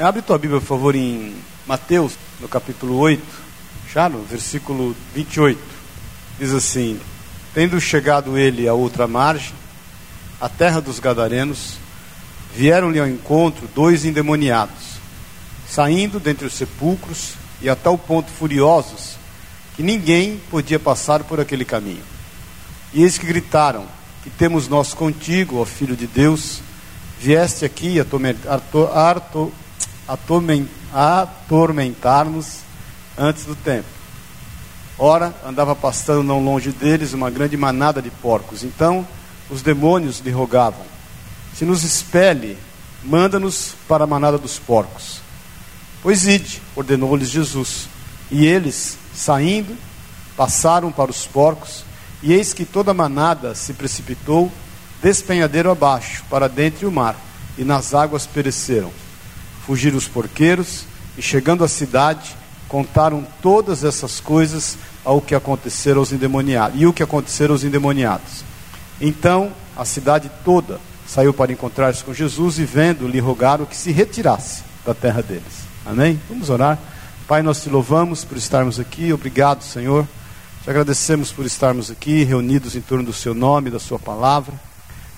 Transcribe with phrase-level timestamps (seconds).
[0.00, 1.34] Abre tua Bíblia, por favor, em
[1.66, 3.20] Mateus, no capítulo 8,
[3.92, 5.60] já no versículo 28.
[6.38, 7.00] Diz assim:
[7.52, 9.52] Tendo chegado ele à outra margem,
[10.40, 11.78] a terra dos Gadarenos,
[12.54, 15.00] vieram-lhe ao encontro dois endemoniados,
[15.68, 19.16] saindo dentre os sepulcros e a tal ponto furiosos
[19.74, 22.04] que ninguém podia passar por aquele caminho.
[22.94, 23.84] E eis que gritaram:
[24.22, 26.60] Que temos nós contigo, ó Filho de Deus,
[27.18, 27.98] vieste aqui
[30.08, 32.62] atormentar-nos
[33.16, 33.86] antes do tempo.
[34.98, 38.64] Ora, andava pastando não longe deles uma grande manada de porcos.
[38.64, 39.06] Então
[39.50, 40.84] os demônios lhe rogavam:
[41.54, 42.58] Se nos espelhe,
[43.04, 45.20] manda-nos para a manada dos porcos.
[46.02, 47.88] Pois ide, ordenou-lhes Jesus.
[48.30, 49.76] E eles, saindo,
[50.36, 51.84] passaram para os porcos,
[52.22, 54.52] e eis que toda a manada se precipitou
[55.02, 57.16] despenhadeiro abaixo, para dentro do mar,
[57.56, 58.92] e nas águas pereceram.
[59.68, 60.86] Fugiram os porqueiros,
[61.18, 62.34] e chegando à cidade,
[62.70, 68.44] contaram todas essas coisas ao que aconteceram aos endemoniados, e o que aconteceram aos endemoniados.
[68.98, 73.92] Então a cidade toda saiu para encontrar-se com Jesus e vendo, lhe rogaram que se
[73.92, 75.66] retirasse da terra deles.
[75.84, 76.18] Amém?
[76.30, 76.78] Vamos orar.
[77.26, 79.12] Pai, nós te louvamos por estarmos aqui.
[79.12, 80.08] Obrigado, Senhor.
[80.64, 84.54] Te agradecemos por estarmos aqui, reunidos em torno do seu nome, da sua palavra.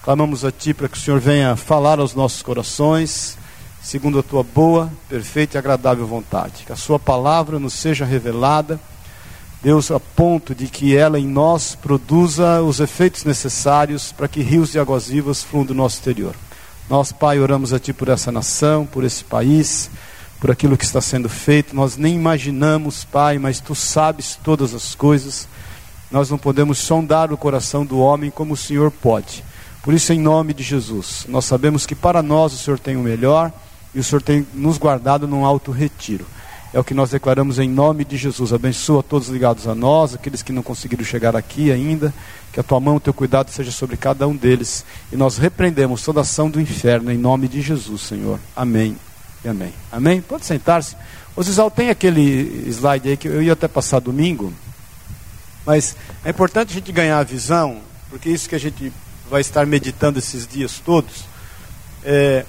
[0.02, 3.38] Clamamos a Ti para que o Senhor venha falar aos nossos corações,
[3.82, 6.64] segundo a Tua boa, perfeita e agradável vontade.
[6.64, 8.78] Que a Sua palavra nos seja revelada,
[9.62, 14.72] Deus, a ponto de que ela em nós produza os efeitos necessários para que rios
[14.72, 16.34] de águas vivas fluam do nosso exterior.
[16.88, 19.90] Nós, Pai, oramos a Ti por essa nação, por esse país,
[20.40, 21.76] por aquilo que está sendo feito.
[21.76, 25.46] Nós nem imaginamos, Pai, mas Tu sabes todas as coisas.
[26.10, 29.44] Nós não podemos sondar o coração do homem como o Senhor pode.
[29.82, 33.02] Por isso, em nome de Jesus, nós sabemos que para nós o Senhor tem o
[33.02, 33.52] melhor
[33.94, 36.26] e o Senhor tem nos guardado num alto retiro.
[36.72, 38.52] É o que nós declaramos em nome de Jesus.
[38.52, 42.14] Abençoa todos ligados a nós, aqueles que não conseguiram chegar aqui ainda.
[42.52, 44.84] Que a tua mão, o teu cuidado seja sobre cada um deles.
[45.12, 48.38] E nós repreendemos toda ação do inferno em nome de Jesus, Senhor.
[48.54, 48.96] Amém
[49.44, 49.72] e amém.
[49.90, 50.20] Amém?
[50.20, 50.96] Pode sentar-se.
[51.34, 54.52] Ô Zizal, tem aquele slide aí que eu ia até passar domingo.
[55.66, 58.92] Mas é importante a gente ganhar a visão, porque isso que a gente
[59.28, 61.24] vai estar meditando esses dias todos.
[62.04, 62.44] É...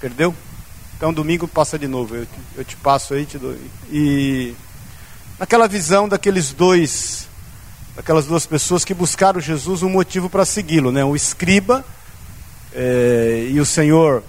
[0.00, 0.34] Perdeu?
[0.96, 2.16] Então domingo passa de novo.
[2.16, 2.26] Eu,
[2.56, 3.54] eu te passo aí, te dou.
[3.90, 4.54] E
[5.38, 7.28] naquela visão daqueles dois,
[7.94, 11.04] daquelas duas pessoas que buscaram Jesus um motivo para segui-lo, né?
[11.04, 11.84] O escriba
[12.72, 13.48] é...
[13.50, 14.22] e o Senhor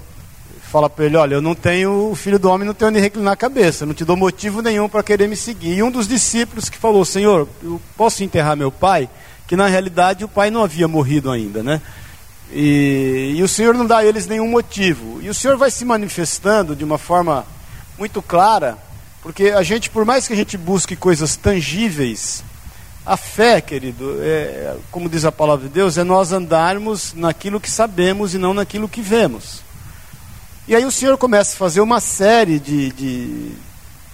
[0.71, 3.33] fala para ele: Olha, eu não tenho, o filho do homem não tem onde reclinar
[3.33, 5.77] a cabeça, não te dou motivo nenhum para querer me seguir.
[5.77, 9.09] E um dos discípulos que falou: Senhor, eu posso enterrar meu pai?
[9.47, 11.81] que na realidade o pai não havia morrido ainda, né?
[12.51, 15.21] E, e, o Senhor não dá a eles nenhum motivo.
[15.21, 17.45] E o Senhor vai se manifestando de uma forma
[17.97, 18.77] muito clara,
[19.21, 22.43] porque a gente, por mais que a gente busque coisas tangíveis,
[23.05, 27.71] a fé, querido, é, como diz a palavra de Deus, é nós andarmos naquilo que
[27.71, 29.61] sabemos e não naquilo que vemos.
[30.67, 33.51] E aí o Senhor começa a fazer uma série de, de,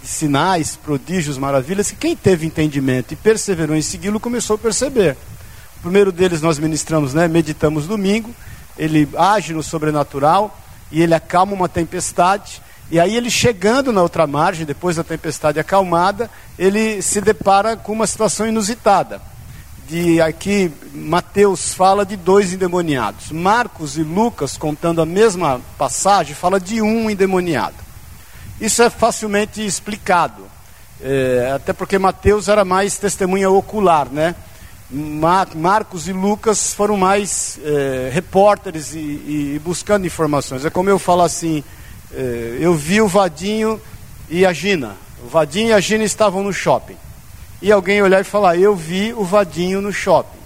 [0.01, 5.17] de sinais, prodígios, maravilhas, que quem teve entendimento e perseverou em segui-lo começou a perceber.
[5.83, 8.33] Primeiro deles nós ministramos, né, meditamos domingo,
[8.77, 10.57] ele age no sobrenatural
[10.89, 12.61] e ele acalma uma tempestade.
[12.89, 17.91] E aí ele chegando na outra margem, depois da tempestade acalmada, ele se depara com
[17.91, 19.21] uma situação inusitada.
[19.85, 23.29] De aqui Mateus fala de dois endemoniados.
[23.33, 27.75] Marcos e Lucas, contando a mesma passagem, fala de um endemoniado.
[28.61, 30.43] Isso é facilmente explicado,
[31.01, 34.33] é, até porque Mateus era mais testemunha ocular, né?
[34.93, 40.63] Mar Marcos e Lucas foram mais é, repórteres e, e, buscando informações.
[40.63, 41.63] É como eu falo assim:
[42.13, 43.81] é, eu vi o Vadinho
[44.29, 44.95] e a Gina.
[45.25, 46.95] O Vadinho e a Gina estavam no shopping.
[47.59, 50.37] E alguém olhar e falar: Eu vi o Vadinho no shopping.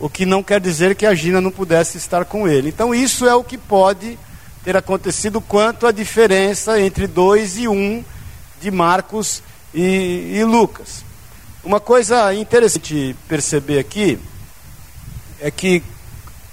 [0.00, 2.70] O que não quer dizer que a Gina não pudesse estar com ele.
[2.70, 4.18] Então, isso é o que pode
[4.64, 8.04] ter acontecido quanto a diferença entre 2 e 1 um
[8.60, 9.42] de Marcos
[9.74, 11.04] e, e Lucas.
[11.64, 14.18] Uma coisa interessante perceber aqui
[15.40, 15.80] é que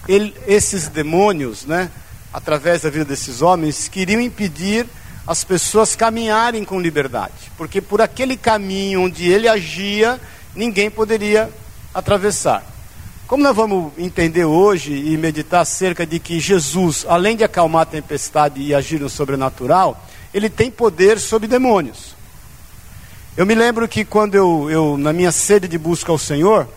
[0.08, 1.90] ele, esses demônios, né,
[2.32, 4.86] através da vida desses homens, queriam impedir
[5.26, 10.22] as pessoas caminharem com liberdade, porque por aquele caminho onde ele agia,
[10.56, 11.50] ninguém poderia
[11.92, 12.64] atravessar.
[13.28, 17.86] Como nós vamos entender hoje e meditar acerca de que Jesus, além de acalmar a
[17.86, 22.19] tempestade e agir no sobrenatural, ele tem poder sobre demônios.
[23.40, 26.68] Eu me lembro que quando eu, eu na minha sede de busca ao Senhor,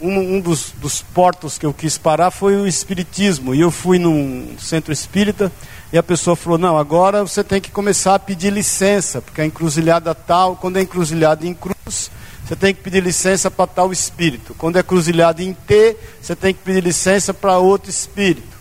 [0.00, 3.54] um, um dos, dos, portos que eu quis parar foi o Espiritismo.
[3.54, 5.52] E eu fui num centro espírita
[5.92, 9.44] e a pessoa falou: Não, agora você tem que começar a pedir licença, porque a
[9.44, 12.10] encruzilhada tal, quando é encruzilhada em cruz,
[12.42, 14.54] você tem que pedir licença para tal espírito.
[14.54, 18.57] Quando é encruzilhada em T, você tem que pedir licença para outro espírito.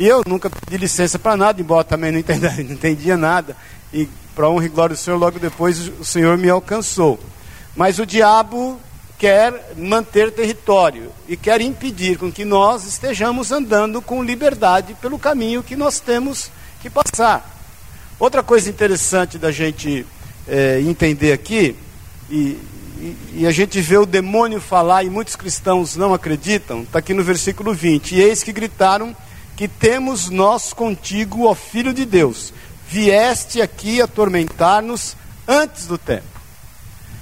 [0.00, 3.54] E eu nunca pedi licença para nada, embora também não entendia, não entendia nada.
[3.92, 7.20] E para honra e glória do Senhor, logo depois o Senhor me alcançou.
[7.76, 8.80] Mas o diabo
[9.18, 15.62] quer manter território e quer impedir com que nós estejamos andando com liberdade pelo caminho
[15.62, 16.50] que nós temos
[16.80, 17.60] que passar.
[18.18, 20.06] Outra coisa interessante da gente
[20.48, 21.76] é, entender aqui,
[22.30, 22.58] e,
[22.96, 27.12] e, e, a gente vê o demônio falar, e muitos cristãos não acreditam, está aqui
[27.12, 29.14] no versículo 20: E eis que gritaram
[29.60, 32.50] que temos nós contigo, ó Filho de Deus,
[32.88, 35.14] vieste aqui atormentar-nos
[35.46, 36.24] antes do tempo.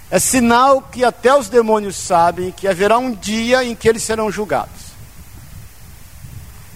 [0.08, 4.30] É sinal que até os demônios sabem que haverá um dia em que eles serão
[4.30, 4.92] julgados.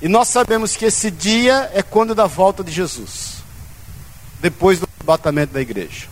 [0.01, 3.35] E nós sabemos que esse dia é quando da volta de Jesus,
[4.41, 6.09] depois do arrebatamento da igreja.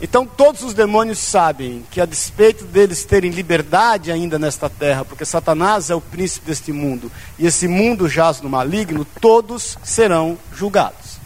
[0.00, 5.24] Então todos os demônios sabem que a despeito deles terem liberdade ainda nesta terra, porque
[5.24, 11.16] Satanás é o príncipe deste mundo, e esse mundo jaz no maligno, todos serão julgados.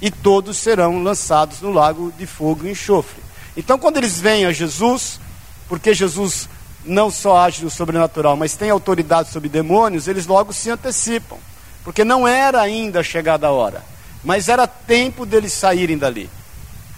[0.00, 3.22] E todos serão lançados no lago de fogo e enxofre.
[3.56, 5.20] Então, quando eles vêm a Jesus,
[5.68, 6.48] porque Jesus
[6.84, 11.38] não só age no sobrenatural, mas tem autoridade sobre demônios, eles logo se antecipam.
[11.84, 13.82] Porque não era ainda chegada a hora,
[14.24, 16.28] mas era tempo deles saírem dali.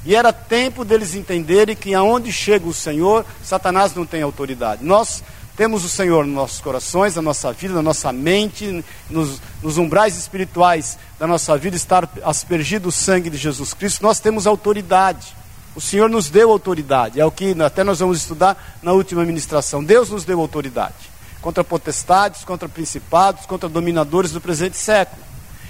[0.05, 4.85] E era tempo deles entenderem que aonde chega o Senhor, Satanás não tem autoridade.
[4.85, 5.23] Nós
[5.57, 10.17] temos o Senhor nos nossos corações, na nossa vida, na nossa mente, nos, nos umbrais
[10.17, 15.35] espirituais da nossa vida, estar aspergido o sangue de Jesus Cristo, nós temos autoridade.
[15.77, 19.83] O Senhor nos deu autoridade, é o que até nós vamos estudar na última ministração.
[19.83, 20.95] Deus nos deu autoridade
[21.41, 25.23] contra potestades, contra principados, contra dominadores do presente século.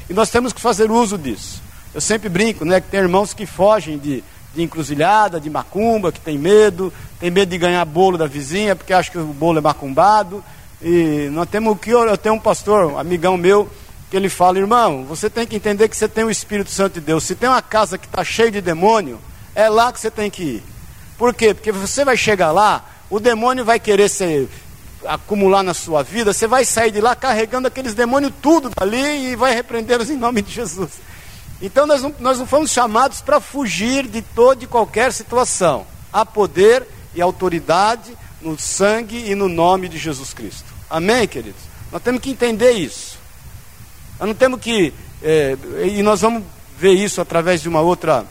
[0.09, 1.64] E nós temos que fazer uso disso.
[1.95, 6.21] Eu sempre brinco, né, que tem irmãos que fogem de, de encruzilhada, de macumba, que
[6.21, 9.61] tem medo, tem medo de ganhar bolo da vizinha, porque acha que o bolo é
[9.61, 10.43] macumbado.
[10.83, 13.71] E nós temos que eu tenho um pastor, um amigão meu,
[14.11, 17.01] que ele fala, irmão, você tem que entender que você tem o Espírito Santo de
[17.01, 17.23] Deus.
[17.23, 19.21] Se tem uma casa que está cheia de demônio,
[19.55, 20.63] é lá que você tem que ir.
[21.17, 21.55] Por quê?
[21.55, 24.49] Porque você vai chegar lá, o demônio vai querer se
[25.07, 29.37] acumular na sua vida, você vai sair de lá carregando aqueles demônios tudo dali e
[29.37, 30.91] vai repreendê-los em nome de Jesus.
[31.61, 35.87] Então nós não, nós não fomos chamados para fugir de toda e qualquer situação.
[36.13, 40.65] Há poder e autoridade no sangue e no nome de Jesus Cristo.
[40.91, 41.63] Amém, queridos?
[41.91, 43.19] Nós temos que entender isso.
[44.19, 44.93] Nós não temos que.
[45.23, 45.57] É,
[45.97, 46.43] e nós vamos
[46.79, 48.27] ver isso através de uma outra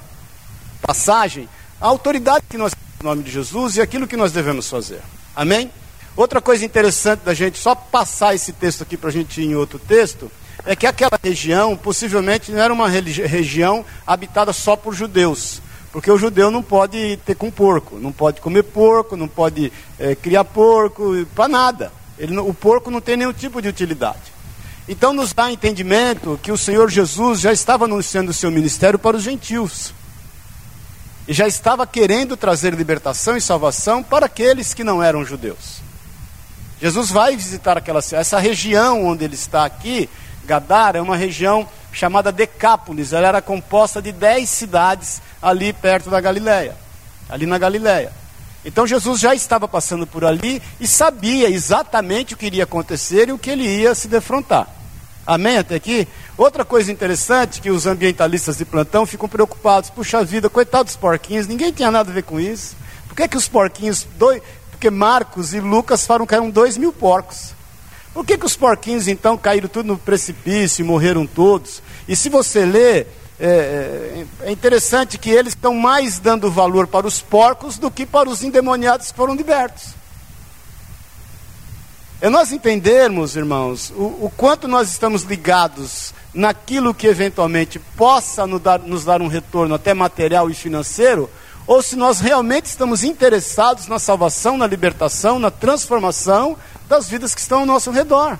[0.82, 1.48] passagem,
[1.80, 5.02] a autoridade que nós temos no nome de Jesus e aquilo que nós devemos fazer.
[5.36, 5.72] Amém?
[6.16, 9.56] Outra coisa interessante da gente só passar esse texto aqui para a gente ir em
[9.56, 10.32] outro texto,
[10.66, 15.62] é que aquela região possivelmente não era uma região habitada só por judeus.
[15.92, 20.16] Porque o judeu não pode ter com porco, não pode comer porco, não pode é,
[20.16, 21.92] criar porco, para nada.
[22.18, 24.34] Ele, o porco não tem nenhum tipo de utilidade.
[24.88, 29.18] Então nos dá entendimento que o Senhor Jesus já estava anunciando o seu ministério para
[29.18, 29.94] os gentios
[31.28, 35.82] e já estava querendo trazer libertação e salvação para aqueles que não eram judeus.
[36.82, 40.10] Jesus vai visitar aquela essa região onde ele está aqui,
[40.46, 43.14] Gadara, é uma região chamada Decápolis.
[43.14, 46.76] Ela era composta de dez cidades ali perto da Galileia,
[47.30, 48.12] ali na Galileia.
[48.66, 53.32] Então Jesus já estava passando por ali e sabia exatamente o que iria acontecer e
[53.34, 54.68] o que ele ia se defrontar.
[55.26, 56.08] Amém até aqui?
[56.38, 59.90] Outra coisa interessante que os ambientalistas de plantão ficam preocupados.
[59.90, 62.76] Puxa vida, coitados dos porquinhos, ninguém tinha nada a ver com isso.
[63.08, 66.92] Por que, que os porquinhos, dois, porque Marcos e Lucas falam que caíram dois mil
[66.92, 67.54] porcos.
[68.14, 71.82] Por que, que os porquinhos então caíram tudo no precipício e morreram todos?
[72.08, 73.08] E se você ler,
[73.40, 78.06] é, é, é interessante que eles estão mais dando valor para os porcos do que
[78.06, 79.96] para os endemoniados que foram libertos.
[82.22, 88.62] É nós entendermos, irmãos, o, o, quanto nós estamos ligados naquilo que eventualmente possa nos
[88.62, 91.30] dar, nos dar um retorno até material e financeiro,
[91.66, 97.42] ou se nós realmente estamos interessados na salvação, na libertação, na transformação das vidas que
[97.42, 98.38] estão ao nosso redor.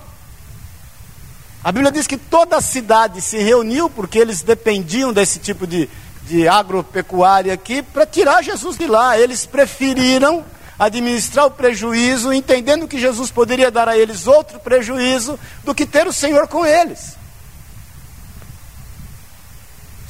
[1.64, 5.90] A Bíblia diz que toda a cidade se reuniu porque eles dependiam desse tipo de,
[6.24, 9.18] de agropecuária aqui para tirar Jesus de lá.
[9.18, 10.44] Eles preferiram
[10.78, 16.06] administrar o prejuízo, entendendo que Jesus poderia dar a eles outro prejuízo do que ter
[16.06, 17.16] o Senhor com eles.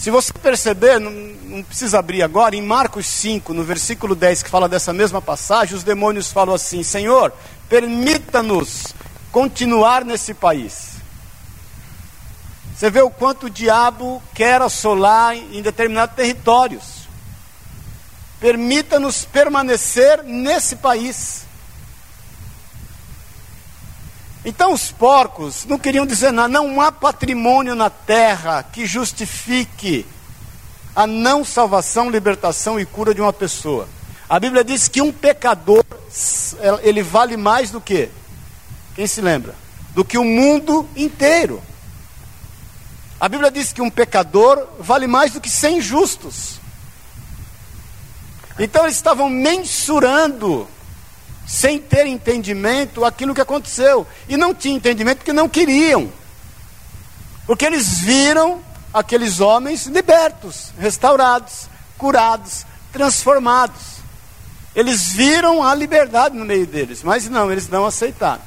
[0.04, 4.50] Se você perceber, não, não, precisa abrir agora, em Marcos 5, no versículo 10, que
[4.50, 7.32] fala dessa mesma passagem, os demônios falam assim: Senhor,
[7.70, 8.94] permita-nos
[9.32, 10.96] continuar nesse país.
[12.76, 17.08] Você vê o quanto o diabo quer assolar em determinados territórios.
[18.42, 21.43] Permita-nos permanecer nesse país.
[24.46, 30.06] Então os porcos não queriam dizer nada, não há patrimônio na terra que justifique
[30.96, 33.88] a não salvação, libertação e cura de uma pessoa.
[34.30, 35.84] A Bíblia diz que um pecador,
[36.82, 38.10] ele vale mais do que,
[38.96, 39.56] quem se lembra?
[39.96, 41.62] Do que o mundo inteiro.
[43.20, 46.60] A Bíblia diz que um pecador vale mais do que cem justos.
[48.60, 50.68] Então eles estavam mensurando
[51.46, 54.08] sem ter entendimento aquilo que aconteceu.
[54.28, 56.12] E não tinham entendimento porque não queriam.
[57.46, 58.62] Porque eles viram
[58.94, 63.94] aqueles homens libertos, restaurados, curados, transformados.
[64.76, 68.42] Eles viram a liberdade no meio deles, mas não, eles não aceitaram.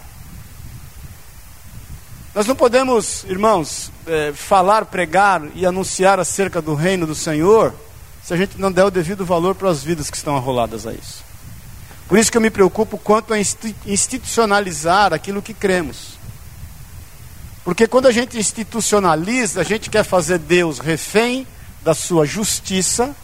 [2.34, 7.74] Nós não podemos, irmãos, é, falar, pregar e anunciar acerca do reino do Senhor
[8.22, 10.92] se a gente não der o devido valor para as vidas que estão arroladas a
[10.92, 11.25] isso.
[12.08, 16.16] Por isso que eu me preocupo quanto a institucionalizar aquilo que cremos.
[17.64, 21.46] Porque quando a gente institucionaliza, a gente quer fazer Deus refém
[21.82, 23.14] da sua justiça,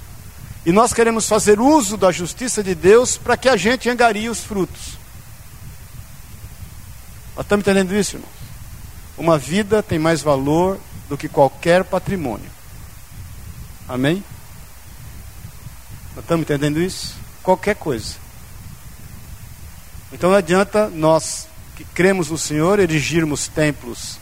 [0.66, 4.40] e nós queremos fazer uso da justiça de Deus para que a gente engarie os
[4.40, 4.98] frutos.
[7.36, 8.30] Nós estamos entendendo isso, irmãos?
[9.16, 12.50] Uma vida tem mais valor do que qualquer patrimônio.
[13.88, 14.24] Amém?
[16.14, 17.14] Nós estamos entendendo isso?
[17.42, 18.14] Qualquer coisa.
[20.12, 24.18] Então não adianta nós que cremos no Senhor erigirmos templos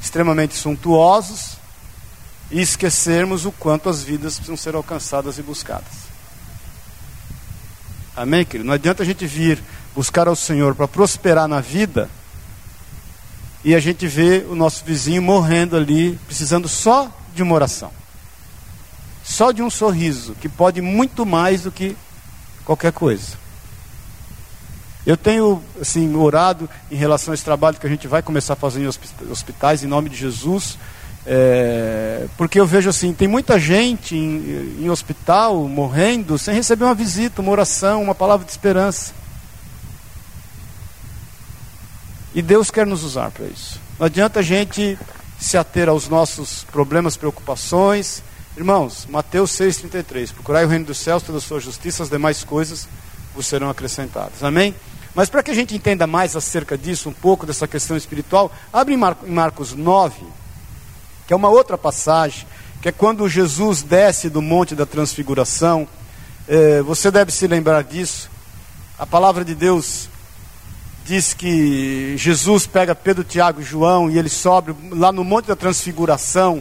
[0.00, 1.56] extremamente suntuosos
[2.50, 6.04] e esquecermos o quanto as vidas precisam ser alcançadas e buscadas.
[8.14, 8.66] Amém, querido?
[8.66, 9.62] Não adianta a gente vir
[9.94, 12.08] buscar ao Senhor para prosperar na vida
[13.64, 17.90] e a gente vê o nosso vizinho morrendo ali, precisando só de uma oração.
[19.24, 21.96] Só de um sorriso, que pode muito mais do que
[22.62, 23.43] qualquer coisa.
[25.06, 28.56] Eu tenho assim orado em relação a esse trabalho que a gente vai começar a
[28.56, 30.78] fazer em hospitais em nome de Jesus,
[31.26, 36.94] é, porque eu vejo assim tem muita gente em, em hospital morrendo sem receber uma
[36.94, 39.12] visita, uma oração, uma palavra de esperança.
[42.34, 43.80] E Deus quer nos usar para isso.
[43.98, 44.98] Não adianta a gente
[45.38, 48.22] se ater aos nossos problemas, preocupações.
[48.56, 52.88] Irmãos, Mateus 6,33: Procurai o reino dos céus, toda a sua justiça, as demais coisas
[53.34, 54.42] vos serão acrescentadas.
[54.42, 54.74] Amém?
[55.14, 58.94] Mas para que a gente entenda mais acerca disso, um pouco dessa questão espiritual, abre
[58.94, 60.16] em Marcos 9,
[61.26, 62.46] que é uma outra passagem,
[62.82, 65.86] que é quando Jesus desce do Monte da Transfiguração.
[66.48, 68.28] É, você deve se lembrar disso.
[68.98, 70.08] A palavra de Deus
[71.04, 75.56] diz que Jesus pega Pedro, Tiago e João e ele sobe lá no Monte da
[75.56, 76.60] Transfiguração.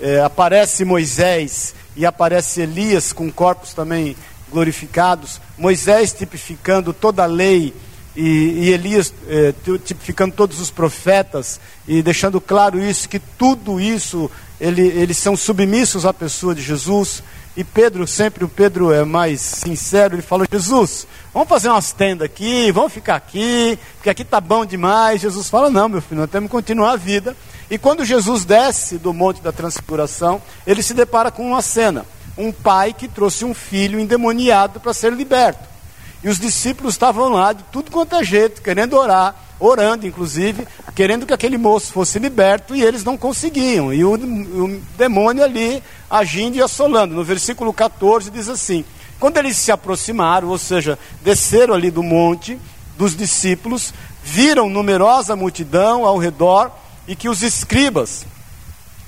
[0.00, 4.16] É, aparece Moisés e aparece Elias com corpos também
[4.54, 7.74] glorificados, Moisés tipificando toda a lei
[8.16, 9.52] e, e Elias eh,
[9.84, 14.30] tipificando todos os profetas e deixando claro isso, que tudo isso
[14.60, 17.22] ele, eles são submissos à pessoa de Jesus.
[17.56, 22.26] E Pedro, sempre o Pedro é mais sincero, ele falou: Jesus, vamos fazer umas tendas
[22.26, 25.20] aqui, vamos ficar aqui, porque aqui está bom demais.
[25.20, 27.36] Jesus fala: Não, meu filho, nós temos que continuar a vida.
[27.68, 32.04] E quando Jesus desce do Monte da Transfiguração, ele se depara com uma cena
[32.36, 35.74] um pai que trouxe um filho endemoniado para ser liberto.
[36.22, 41.26] E os discípulos estavam lá de tudo quanto é jeito, querendo orar, orando inclusive, querendo
[41.26, 43.92] que aquele moço fosse liberto e eles não conseguiam.
[43.92, 47.14] E o, o demônio ali agindo e assolando.
[47.14, 48.84] No versículo 14 diz assim:
[49.20, 52.58] Quando eles se aproximaram, ou seja, desceram ali do monte
[52.96, 56.70] dos discípulos, viram numerosa multidão ao redor
[57.06, 58.24] e que os escribas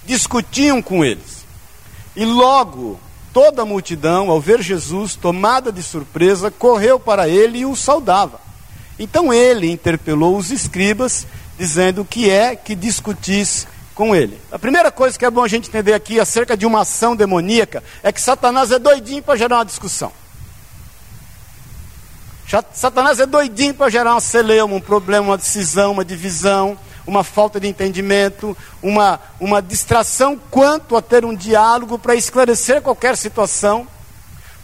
[0.05, 1.47] discutiam com eles.
[2.15, 3.01] E logo
[3.37, 8.41] toda a multidão, ao ver Jesus, tomada de surpresa, correu para ele e o saudava.
[8.99, 11.27] Então ele interpelou os escribas,
[11.59, 14.41] dizendo: que é que discutis com ele?
[14.51, 17.85] A primeira coisa que é bom a gente entender aqui acerca de uma ação demoníaca
[18.03, 20.11] é que Satanás é doidinho para gerar uma discussão.
[22.73, 27.61] Satanás é doidinho para gerar uma celeuma, um problema, uma decisão, uma divisão uma falta
[27.61, 33.87] de entendimento, uma, uma distração quanto a ter um diálogo para esclarecer qualquer situação.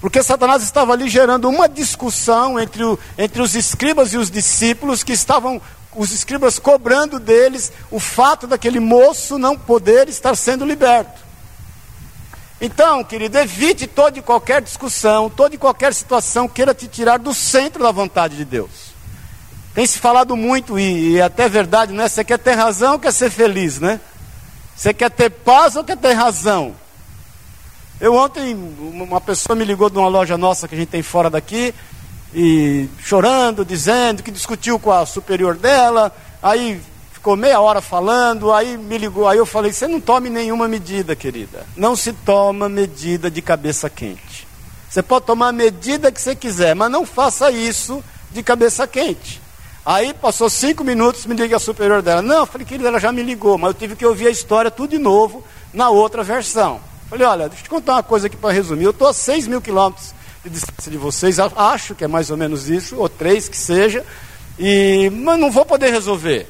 [0.00, 5.04] Porque Satanás estava ali gerando uma discussão entre, o, entre os escribas e os discípulos,
[5.04, 5.62] que estavam,
[5.94, 11.22] os escribas cobrando deles o fato daquele moço não poder estar sendo liberto.
[12.60, 17.32] Então, querido, evite toda e qualquer discussão, toda e qualquer situação queira te tirar do
[17.34, 18.91] centro da vontade de Deus.
[19.74, 22.08] Tem se falado muito, e, e é até verdade, né?
[22.08, 24.00] Você quer ter razão ou quer ser feliz, né?
[24.76, 26.74] Você quer ter paz ou quer ter razão?
[28.00, 31.30] Eu ontem, uma pessoa me ligou de uma loja nossa que a gente tem fora
[31.30, 31.74] daqui,
[32.34, 36.80] e chorando, dizendo que discutiu com a superior dela, aí
[37.12, 41.14] ficou meia hora falando, aí me ligou, aí eu falei, você não tome nenhuma medida,
[41.14, 41.66] querida.
[41.76, 44.48] Não se toma medida de cabeça quente.
[44.90, 49.40] Você pode tomar a medida que você quiser, mas não faça isso de cabeça quente.
[49.84, 52.22] Aí passou cinco minutos, me liga a superior dela.
[52.22, 54.70] Não, eu falei, querida, ela já me ligou, mas eu tive que ouvir a história
[54.70, 55.42] tudo de novo
[55.74, 56.80] na outra versão.
[57.10, 58.84] Falei, olha, deixa eu te contar uma coisa aqui para resumir.
[58.84, 62.36] Eu estou a seis mil quilômetros de distância de vocês, acho que é mais ou
[62.36, 64.04] menos isso, ou três que seja,
[64.58, 66.48] e, mas não vou poder resolver.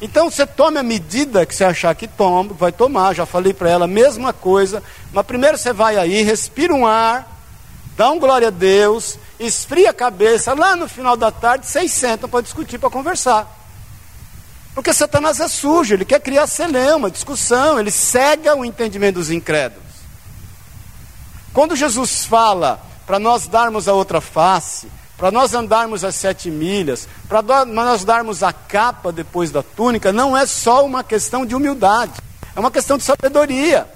[0.00, 3.14] Então você tome a medida que você achar que toma, vai tomar.
[3.14, 4.82] Já falei para ela a mesma coisa.
[5.12, 7.28] Mas primeiro você vai aí, respira um ar,
[7.96, 10.54] dá um glória a Deus, esfria a cabeça.
[10.54, 13.56] Lá no final da tarde, vocês sentam para discutir, para conversar.
[14.74, 19.88] Porque Satanás é sujo, ele quer criar celeuma, discussão, ele cega o entendimento dos incrédulos.
[21.52, 27.08] Quando Jesus fala para nós darmos a outra face, para nós andarmos as sete milhas,
[27.28, 32.12] para nós darmos a capa depois da túnica, não é só uma questão de humildade,
[32.54, 33.88] é uma questão de sabedoria.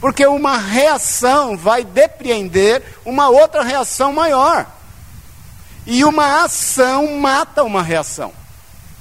[0.00, 4.66] Porque uma reação vai depreender uma outra reação maior.
[5.86, 8.32] E uma ação mata uma reação.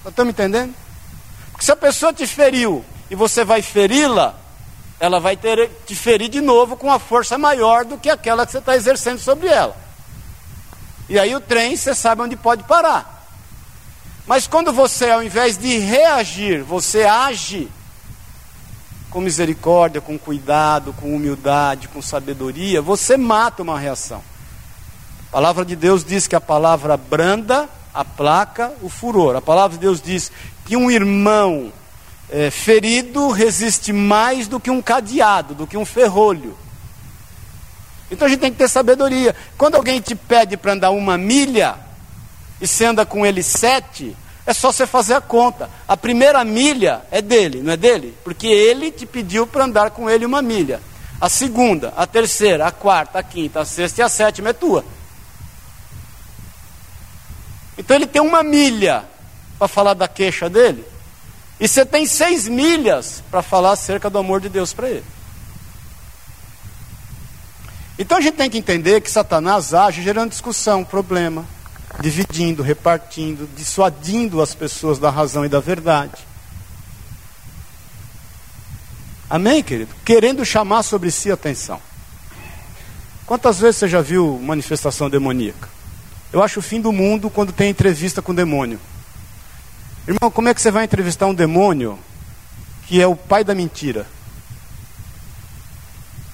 [0.06, 0.74] Estão me entendendo?
[1.51, 4.36] Porque se a pessoa te feriu e você vai feri-la,
[5.00, 8.51] ela vai ter, te ferir de novo com uma força maior do que aquela que
[8.51, 9.75] você está exercendo sobre ela.
[11.10, 13.27] E aí o trem você sabe onde pode parar.
[14.25, 17.70] Mas quando você, ao invés de reagir, você age
[19.18, 24.22] com misericórdia, com cuidado, com humildade, com sabedoria, você mata uma reação.
[25.28, 29.36] A palavra de Deus diz que a palavra branda aplaca o furor.
[29.36, 30.32] A palavra de Deus diz
[30.68, 31.74] que um irmão
[32.30, 36.56] é, ferido resiste mais do que um cadeado, do que um ferrolho.
[38.12, 39.36] Então a gente tem que ter sabedoria.
[39.58, 41.74] Quando alguém te pede para andar uma milha
[42.62, 44.15] e você anda com ele sete,
[44.48, 45.70] é só você fazer a conta.
[45.86, 48.18] A primeira milha é dele, não é dele?
[48.24, 50.82] Porque ele te pediu para andar com ele uma milha.
[51.20, 54.86] A segunda, a terceira, a quarta, a quinta, a sexta e a sétima é tua.
[57.78, 59.04] Então ele tem uma milha
[59.60, 60.86] para falar da queixa dele.
[61.60, 65.06] E você tem seis milhas para falar acerca do amor de Deus para ele.
[68.00, 71.46] Então a gente tem que entender que Satanás age gerando discussão, problema,
[72.00, 76.26] dividindo, repartindo, dissuadindo as pessoas da razão e da verdade.
[79.30, 79.94] Amém, querido?
[80.06, 81.82] Querendo chamar sobre si atenção.
[83.26, 85.68] Quantas vezes você já viu manifestação demoníaca?
[86.32, 88.80] Eu acho o fim do mundo quando tem entrevista com o demônio.
[90.08, 92.00] Irmão, como é que você vai entrevistar um demônio
[92.86, 94.08] que é o pai da mentira?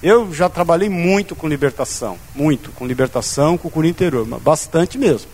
[0.00, 5.28] Eu já trabalhei muito com libertação, muito com libertação, com cura interior, bastante mesmo.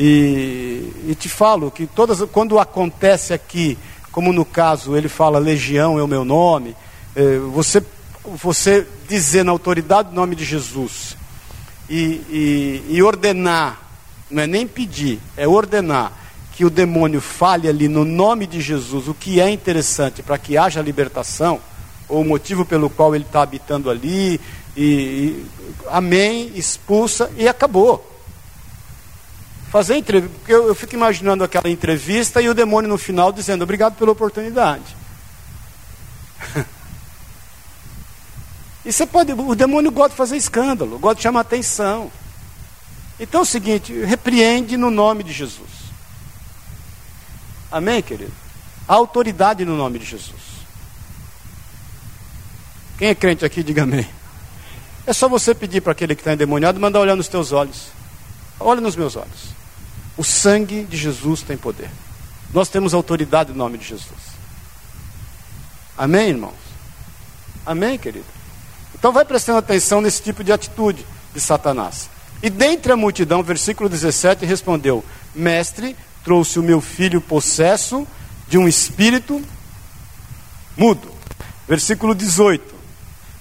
[0.00, 3.76] E, e, te falo que todas, quando acontece aqui,
[4.12, 6.76] como no caso ele fala legião é o meu nome,
[7.16, 7.82] é, você,
[8.24, 11.16] você dizer na autoridade do nome de Jesus
[11.90, 13.80] e, e, e ordenar,
[14.30, 16.12] não é nem pedir, é ordenar
[16.52, 20.56] que o demônio fale ali no nome de Jesus, o que é interessante para que
[20.56, 21.60] haja libertação
[22.08, 24.40] ou o motivo pelo qual ele está habitando ali,
[24.76, 25.46] e, e,
[25.88, 28.17] amém, expulsa e acabou.
[29.70, 33.62] Fazer entrevista, porque eu, eu fico imaginando aquela entrevista e o demônio no final dizendo
[33.62, 34.96] obrigado pela oportunidade.
[38.84, 42.10] e você pode, o demônio gosta de fazer escândalo, gosta de chamar atenção.
[43.20, 45.68] Então é o seguinte, repreende no nome de Jesus.
[47.70, 48.32] Amém, querido?
[48.86, 50.48] Autoridade no nome de Jesus.
[52.96, 54.08] Quem é crente aqui, diga amém.
[55.06, 57.88] É só você pedir para aquele que está endemoniado, mandar olhar nos teus olhos.
[58.58, 59.57] Olha nos meus olhos.
[60.18, 61.88] O sangue de Jesus tem poder.
[62.52, 64.36] Nós temos autoridade no nome de Jesus.
[65.96, 66.52] Amém, irmãos?
[67.64, 68.26] Amém, querido?
[68.94, 72.10] Então vai prestando atenção nesse tipo de atitude de Satanás.
[72.42, 75.04] E dentre a multidão, versículo 17, respondeu:
[75.34, 78.06] Mestre, trouxe o meu filho possesso
[78.48, 79.40] de um espírito
[80.76, 81.10] mudo.
[81.66, 82.78] Versículo 18: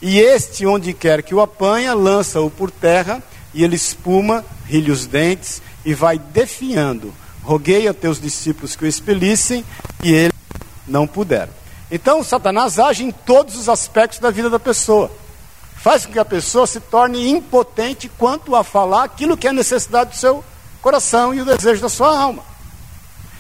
[0.02, 3.22] e este, onde quer que o apanha, lança-o por terra,
[3.54, 7.14] e ele espuma, rilha os dentes e vai definhando.
[7.42, 9.64] Roguei a teus discípulos que o expelissem,
[10.04, 10.38] e eles
[10.86, 11.54] não puderam.
[11.90, 15.10] Então, Satanás age em todos os aspectos da vida da pessoa.
[15.78, 19.54] Faz com que a pessoa se torne impotente quanto a falar aquilo que é a
[19.54, 20.44] necessidade do seu
[20.82, 22.44] coração e o desejo da sua alma.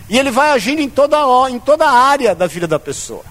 [0.08, 1.18] E ele vai agindo em toda,
[1.50, 3.26] em toda a área da vida da pessoa.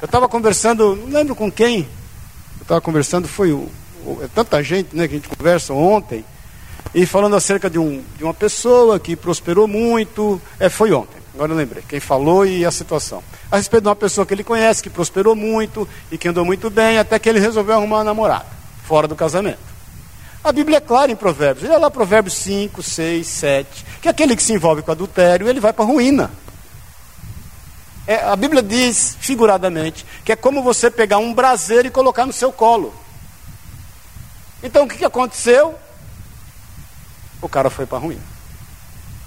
[0.00, 3.70] Eu estava conversando, não lembro com quem, eu estava conversando, foi o,
[4.02, 6.24] o, é tanta gente né, que a gente conversa ontem,
[6.94, 11.52] e falando acerca de, um, de uma pessoa que prosperou muito, é, foi ontem, agora
[11.52, 13.22] eu lembrei, quem falou e a situação.
[13.50, 16.68] A respeito de uma pessoa que ele conhece, que prosperou muito e que andou muito
[16.70, 18.46] bem, até que ele resolveu arrumar uma namorada,
[18.84, 19.70] fora do casamento.
[20.42, 21.68] A Bíblia é clara em Provérbios.
[21.68, 23.86] Olha lá Provérbios 5, 6, 7.
[24.00, 26.30] Que aquele que se envolve com adultério, ele vai para a ruína.
[28.06, 32.32] É, a Bíblia diz, figuradamente, que é como você pegar um braseiro e colocar no
[32.32, 32.94] seu colo.
[34.62, 35.78] Então o que aconteceu?
[37.40, 38.22] O cara foi para ruína.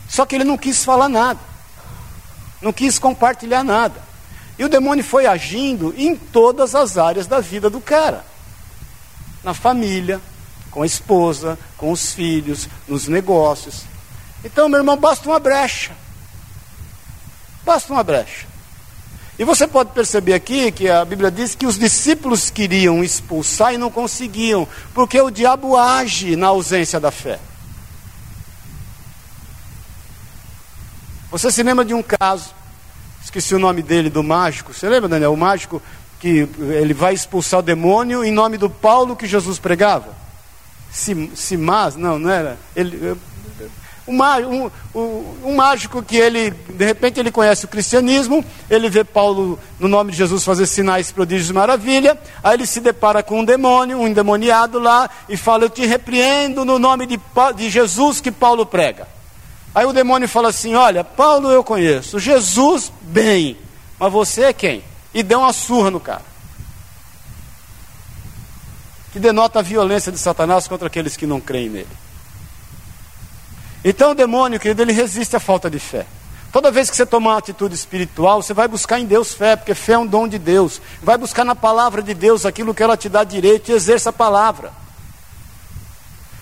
[0.08, 1.39] Só que ele não quis falar nada.
[2.62, 4.02] Não quis compartilhar nada.
[4.58, 8.23] E o demônio foi agindo em todas as áreas da vida do cara.
[9.43, 10.21] Na família,
[10.69, 13.82] com a esposa, com os filhos, nos negócios.
[14.43, 15.91] Então, meu irmão, basta uma brecha.
[17.65, 18.47] Basta uma brecha.
[19.38, 23.78] E você pode perceber aqui que a Bíblia diz que os discípulos queriam expulsar e
[23.78, 27.39] não conseguiam, porque o diabo age na ausência da fé.
[31.34, 32.54] Você se lembra de um caso,
[33.24, 34.72] esqueci o nome dele, do mágico.
[34.72, 35.34] Você lembra, Daniel?
[35.34, 35.82] O mágico
[36.19, 40.15] que ele vai expulsar o demônio em nome do Paulo que Jesus pregava?
[40.91, 42.56] Simas, não, não era.
[42.76, 43.17] Ele,
[44.08, 49.04] um, um, um, um, mágico que ele, de repente, ele conhece o cristianismo, ele vê
[49.04, 53.39] Paulo, no nome de Jesus, fazer sinais, prodígios e maravilha, aí ele se depara com
[53.39, 57.19] um demônio, um endemoniado lá, e fala: Eu te repreendo no nome de,
[57.56, 59.08] de Jesus que Paulo prega.
[59.74, 63.58] Aí o demônio fala assim: Olha, Paulo eu conheço, Jesus, bem,
[64.00, 64.84] mas você é quem?
[65.14, 66.34] E deu uma surra no cara
[69.14, 71.88] que denota a violência de Satanás contra aqueles que não creem nele.
[73.86, 76.08] Então o demônio, querido, ele resiste à falta de fé.
[76.52, 79.76] Toda vez que você tomar uma atitude espiritual, você vai buscar em Deus fé, porque
[79.76, 80.82] fé é um dom de Deus.
[81.02, 84.14] Vai buscar na palavra de Deus aquilo que ela te dá direito e exerça a
[84.14, 84.74] palavra.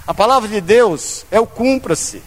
[0.07, 2.23] A palavra de Deus é o cumpra-se.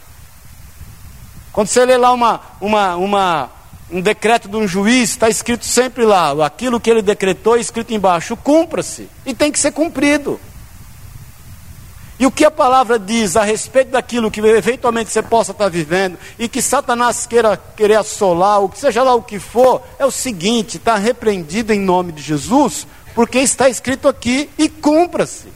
[1.55, 3.51] Quando você lê lá uma, uma, uma,
[3.89, 8.37] um decreto de um juiz, está escrito sempre lá, aquilo que ele decretou, escrito embaixo,
[8.37, 9.09] cumpra-se.
[9.25, 10.41] E tem que ser cumprido.
[12.19, 16.19] E o que a palavra diz a respeito daquilo que eventualmente você possa estar vivendo
[16.39, 20.11] e que Satanás queira querer assolar, ou que seja lá o que for, é o
[20.11, 25.53] seguinte: está repreendido em nome de Jesus, porque está escrito aqui e cumpra-se.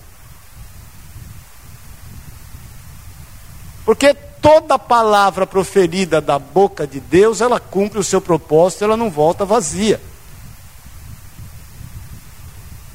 [3.84, 4.14] Porque
[4.48, 9.44] toda palavra proferida da boca de Deus, ela cumpre o seu propósito, ela não volta
[9.44, 10.00] vazia.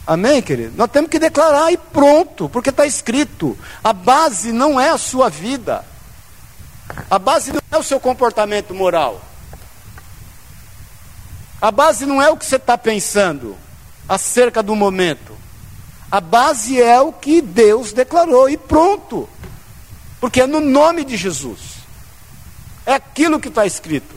[0.07, 0.73] Amém, querido?
[0.75, 3.55] Nós temos que declarar e pronto, porque está escrito.
[3.83, 5.85] A base não é a sua vida.
[7.07, 9.21] A base não é o seu comportamento moral.
[11.61, 13.55] A base não é o que você está pensando
[14.09, 15.37] acerca do momento.
[16.09, 19.29] A base é o que Deus declarou e pronto.
[20.23, 21.59] Porque é no nome de Jesus.
[22.85, 24.15] É aquilo que está escrito.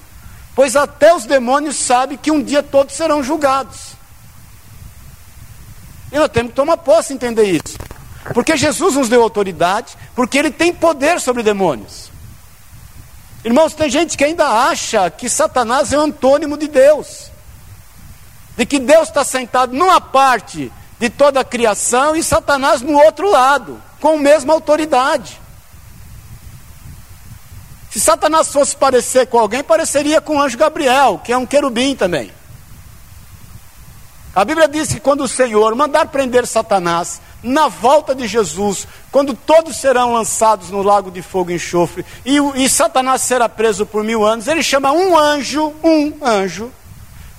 [0.55, 3.97] Pois até os demônios sabem que um dia todos serão julgados.
[6.13, 7.77] E nós temos que tomar posse entender isso.
[8.33, 12.09] Porque Jesus nos deu autoridade, porque Ele tem poder sobre demônios.
[13.45, 17.33] Irmãos, tem gente que ainda acha que Satanás é um antônimo de Deus.
[18.57, 23.29] De que Deus está sentado numa parte de toda a criação e Satanás no outro
[23.29, 25.45] lado, com a mesma autoridade.
[27.97, 31.97] Se Satanás fosse parecer com alguém, pareceria com o anjo Gabriel, que é um querubim
[31.97, 32.31] também.
[34.35, 39.33] A Bíblia diz que quando o Senhor mandar prender Satanás, na volta de Jesus, quando
[39.33, 44.05] todos serão lançados no lago de fogo e enxofre, e, e Satanás será preso por
[44.05, 46.71] mil anos, ele chama um anjo, um anjo,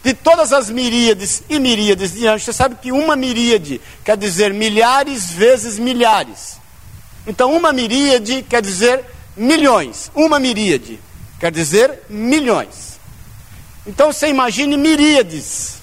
[0.03, 2.45] de todas as miríades e miríades de anjos.
[2.45, 6.57] Você sabe que uma miríade quer dizer milhares vezes milhares.
[7.27, 10.99] Então, uma miríade quer dizer milhões, uma miríade,
[11.39, 12.99] quer dizer milhões.
[13.85, 15.77] Então você imagine miríades.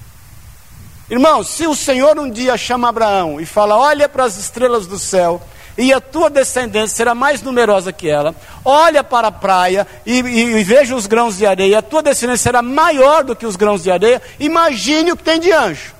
[1.08, 4.98] Irmãos, se o Senhor um dia chama Abraão e fala: Olha para as estrelas do
[4.98, 5.40] céu,
[5.76, 10.56] e a tua descendência será mais numerosa que ela, olha para a praia e, e,
[10.56, 13.82] e veja os grãos de areia, a tua descendência será maior do que os grãos
[13.82, 15.94] de areia, imagine o que tem de anjo.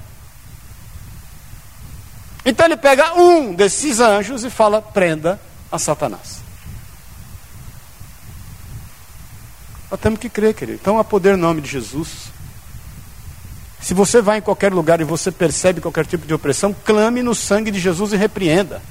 [2.45, 5.41] Então ele pega um desses anjos e fala: prenda
[5.73, 6.44] a Satanás.
[9.95, 10.77] Nós temos que crer, querido.
[10.83, 12.33] Então há poder no nome de Jesus.
[13.81, 17.33] Se você vai em qualquer lugar e você percebe qualquer tipo de opressão, clame no
[17.33, 18.83] sangue de Jesus e repreenda.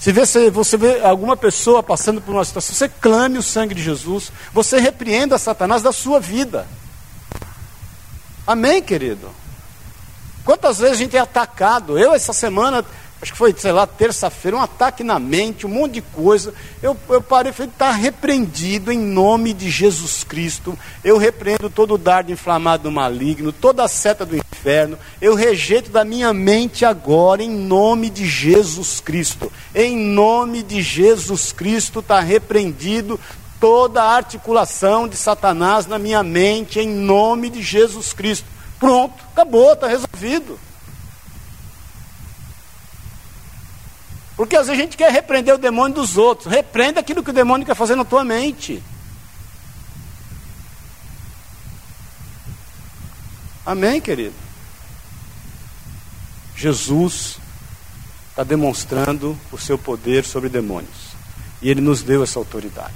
[0.00, 3.80] Se você, você vê alguma pessoa passando por uma situação, você clame o sangue de
[3.84, 6.66] Jesus, você repreenda Satanás da sua vida.
[8.44, 9.30] Amém, querido?
[10.44, 11.96] Quantas vezes a gente é atacado?
[11.96, 12.84] Eu, essa semana,
[13.22, 16.52] acho que foi, sei lá, terça-feira, um ataque na mente, um monte de coisa.
[16.82, 20.76] Eu, eu parei e falei, está repreendido em nome de Jesus Cristo.
[21.04, 24.98] Eu repreendo todo o dardo inflamado do maligno, toda a seta do inferno.
[25.20, 29.52] Eu rejeito da minha mente agora, em nome de Jesus Cristo.
[29.72, 33.20] Em nome de Jesus Cristo está repreendido
[33.60, 38.46] toda a articulação de Satanás na minha mente, em nome de Jesus Cristo.
[38.80, 40.58] Pronto, acabou, está resolvido.
[44.42, 46.52] Porque às vezes a gente quer repreender o demônio dos outros.
[46.52, 48.82] Repreenda aquilo que o demônio quer fazer na tua mente.
[53.64, 54.34] Amém, querido?
[56.56, 57.38] Jesus
[58.30, 61.12] está demonstrando o seu poder sobre demônios.
[61.62, 62.92] E ele nos deu essa autoridade.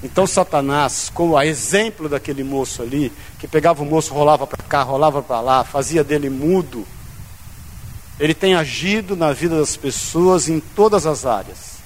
[0.00, 4.84] Então Satanás, como a exemplo daquele moço ali, que pegava o moço, rolava para cá,
[4.84, 6.86] rolava para lá, fazia dele mudo,
[8.18, 11.76] ele tem agido na vida das pessoas em todas as áreas.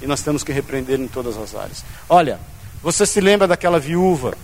[0.00, 1.84] E nós temos que repreender em todas as áreas.
[2.08, 2.38] Olha,
[2.82, 4.36] você se lembra daquela viúva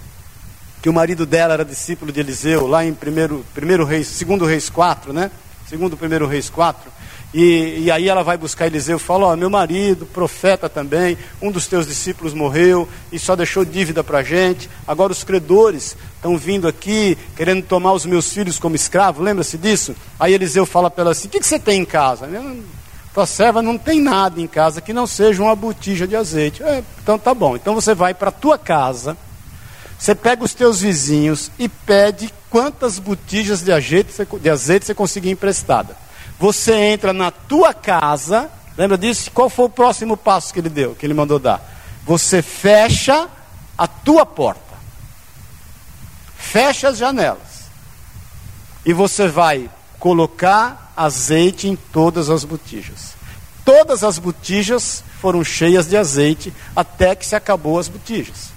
[0.82, 4.68] que o marido dela era discípulo de Eliseu, lá em primeiro, primeiro Reis, segundo Reis
[4.68, 5.30] 4, né?
[5.68, 6.92] Segundo primeiro Reis 4.
[7.34, 11.18] E, e aí ela vai buscar Eliseu e fala: Ó, oh, meu marido, profeta também,
[11.42, 14.70] um dos teus discípulos morreu e só deixou dívida para gente.
[14.86, 19.20] Agora os credores estão vindo aqui querendo tomar os meus filhos como escravo.
[19.20, 19.96] Lembra-se disso?
[20.18, 22.28] Aí Eliseu fala para ela assim: O que, que você tem em casa?
[23.12, 26.62] Tua serva não tem nada em casa que não seja uma botija de azeite.
[26.62, 27.56] É, então tá bom.
[27.56, 29.16] Então você vai para tua casa,
[29.98, 35.30] você pega os teus vizinhos e pede quantas botijas de azeite, de azeite você conseguir
[35.30, 36.03] emprestada.
[36.38, 39.30] Você entra na tua casa, lembra disso?
[39.30, 41.62] Qual foi o próximo passo que ele deu, que ele mandou dar?
[42.04, 43.28] Você fecha
[43.76, 44.62] a tua porta.
[46.36, 47.64] Fecha as janelas.
[48.84, 53.14] E você vai colocar azeite em todas as botijas.
[53.64, 58.53] Todas as botijas foram cheias de azeite até que se acabou as botijas.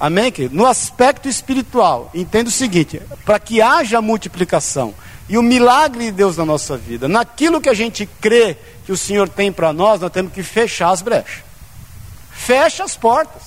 [0.00, 0.32] Amém?
[0.50, 4.94] No aspecto espiritual, entenda o seguinte: para que haja multiplicação,
[5.28, 7.06] e o milagre de Deus na nossa vida.
[7.06, 10.90] Naquilo que a gente crê que o Senhor tem para nós, nós temos que fechar
[10.90, 11.44] as brechas.
[12.32, 13.42] Fecha as portas.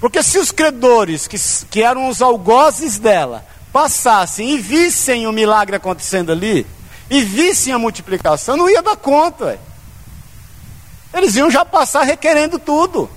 [0.00, 1.36] Porque se os credores, que,
[1.68, 6.64] que eram os algozes dela, passassem e vissem o milagre acontecendo ali,
[7.10, 9.58] e vissem a multiplicação, não ia dar conta.
[11.12, 13.10] Eles iam já passar requerendo tudo.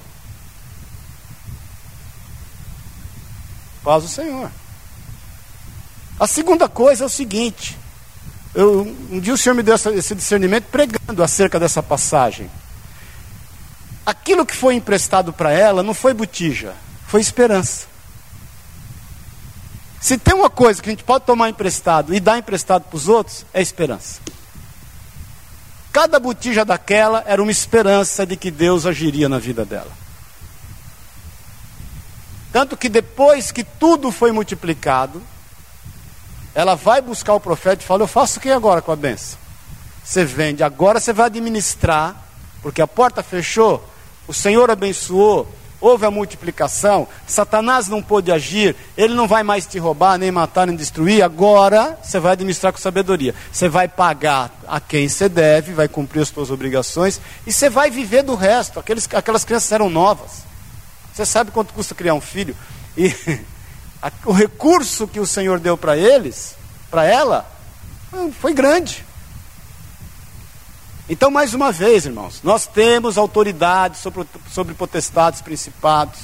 [3.83, 4.51] Paz o Senhor.
[6.19, 7.77] A segunda coisa é o seguinte:
[8.53, 12.49] eu, um dia o Senhor me deu essa, esse discernimento pregando acerca dessa passagem.
[14.05, 16.75] Aquilo que foi emprestado para ela não foi botija,
[17.07, 17.87] foi esperança.
[19.99, 23.07] Se tem uma coisa que a gente pode tomar emprestado e dar emprestado para os
[23.07, 24.19] outros, é esperança.
[25.91, 30.00] Cada botija daquela era uma esperança de que Deus agiria na vida dela.
[32.51, 35.21] Tanto que depois que tudo foi multiplicado,
[36.53, 39.39] ela vai buscar o profeta e fala: Eu faço o que agora com a benção?
[40.03, 42.15] Você vende, agora você vai administrar,
[42.61, 43.87] porque a porta fechou,
[44.27, 45.47] o Senhor abençoou,
[45.79, 50.67] houve a multiplicação, Satanás não pôde agir, ele não vai mais te roubar, nem matar,
[50.67, 53.33] nem destruir, agora você vai administrar com sabedoria.
[53.51, 57.89] Você vai pagar a quem você deve, vai cumprir as suas obrigações, e você vai
[57.89, 58.79] viver do resto.
[58.79, 60.50] Aqueles, aquelas crianças eram novas.
[61.21, 62.57] Você sabe quanto custa criar um filho?
[62.97, 63.15] E
[64.25, 66.55] o recurso que o Senhor deu para eles,
[66.89, 67.47] para ela,
[68.39, 69.05] foi grande.
[71.07, 76.19] Então, mais uma vez, irmãos, nós temos autoridade sobre, sobre potestades, principados.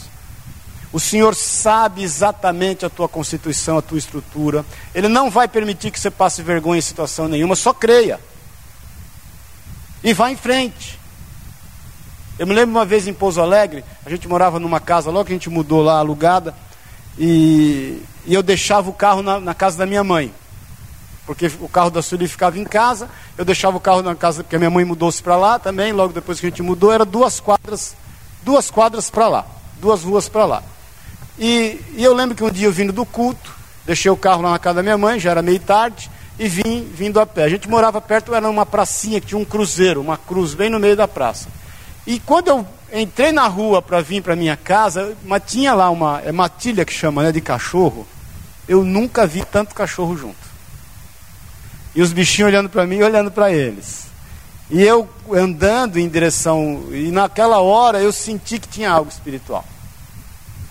[0.92, 4.66] O Senhor sabe exatamente a tua constituição, a tua estrutura.
[4.96, 8.20] Ele não vai permitir que você passe vergonha em situação nenhuma, só creia.
[10.04, 10.98] E vá em frente.
[12.40, 15.32] Eu me lembro uma vez em Pouso Alegre, a gente morava numa casa, logo que
[15.32, 16.54] a gente mudou lá, alugada.
[17.18, 20.32] E, e eu deixava o carro na, na, casa da minha mãe.
[21.26, 24.56] Porque o carro da Sueli ficava em casa, eu deixava o carro na casa, porque
[24.56, 27.40] a minha mãe mudou-se para lá também, logo depois que a gente mudou, era duas
[27.40, 27.96] quadras,
[28.44, 29.46] duas quadras para lá,
[29.82, 30.64] duas ruas para lá.
[31.40, 33.52] E, e, eu lembro que um dia eu vindo do culto,
[33.84, 36.88] deixei o carro lá na casa da minha mãe, já era meio tarde, e vim
[36.94, 37.44] vindo a pé.
[37.44, 40.80] A gente morava perto, era uma pracinha que tinha um cruzeiro, uma cruz bem no
[40.80, 41.50] meio da praça.
[42.08, 46.22] E quando eu entrei na rua para vir para minha casa, mas tinha lá uma
[46.22, 48.08] é matilha que chama, né, de cachorro.
[48.66, 50.48] Eu nunca vi tanto cachorro junto.
[51.94, 54.08] E os bichinhos olhando para mim e olhando para eles.
[54.70, 59.66] E eu andando em direção, e naquela hora eu senti que tinha algo espiritual.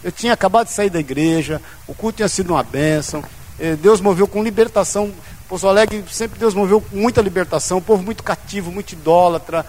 [0.03, 3.23] Eu tinha acabado de sair da igreja, o culto tinha sido uma bênção,
[3.59, 5.13] eh, Deus moveu com libertação.
[5.49, 9.65] Pouso Alegre sempre Deus moveu com muita libertação, o povo muito cativo, muito idólatra,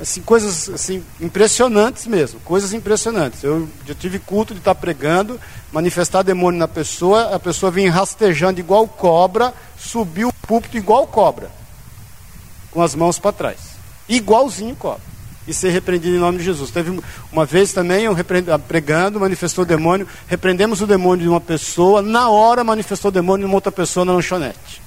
[0.00, 3.42] assim, coisas assim, impressionantes mesmo, coisas impressionantes.
[3.42, 5.38] Eu já tive culto de estar pregando,
[5.70, 11.50] manifestar demônio na pessoa, a pessoa vinha rastejando igual cobra, subiu o púlpito igual cobra,
[12.70, 13.58] com as mãos para trás,
[14.08, 15.12] igualzinho cobra.
[15.46, 16.70] E ser repreendido em nome de Jesus.
[16.70, 17.00] Teve
[17.32, 18.16] uma vez também, eu
[18.68, 23.56] pregando, manifestou demônio, repreendemos o demônio de uma pessoa, na hora manifestou demônio de uma
[23.56, 24.81] outra pessoa na lanchonete.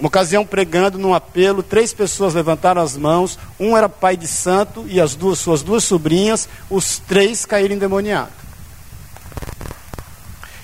[0.00, 4.86] Uma ocasião pregando num apelo, três pessoas levantaram as mãos, um era pai de santo
[4.88, 8.32] e as duas suas duas sobrinhas, os três caíram endemoniados.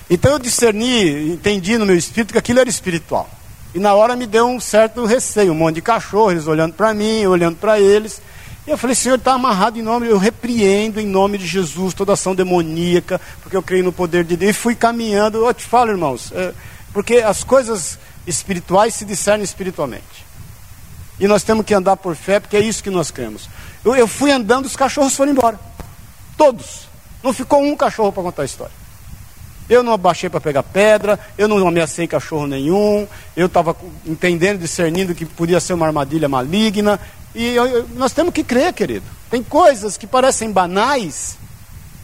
[0.09, 3.29] Então eu discerni, entendi no meu espírito que aquilo era espiritual.
[3.75, 6.91] E na hora me deu um certo receio, um monte de cachorro, eles olhando para
[6.95, 8.19] mim, olhando para eles.
[8.65, 12.13] E eu falei, Senhor, está amarrado em nome, eu repreendo em nome de Jesus toda
[12.13, 14.49] ação demoníaca, porque eu creio no poder de Deus.
[14.49, 16.53] E fui caminhando, eu te falo, irmãos, é,
[16.91, 20.27] porque as coisas espirituais se discernem espiritualmente.
[21.19, 23.49] E nós temos que andar por fé, porque é isso que nós cremos.
[23.83, 25.59] Eu, eu fui andando, os cachorros foram embora.
[26.37, 26.87] Todos.
[27.23, 28.73] Não ficou um cachorro para contar a história.
[29.69, 35.15] Eu não abaixei para pegar pedra, eu não ameacei cachorro nenhum, eu estava entendendo, discernindo
[35.15, 36.99] que podia ser uma armadilha maligna.
[37.33, 39.05] E eu, eu, nós temos que crer, querido.
[39.29, 41.37] Tem coisas que parecem banais,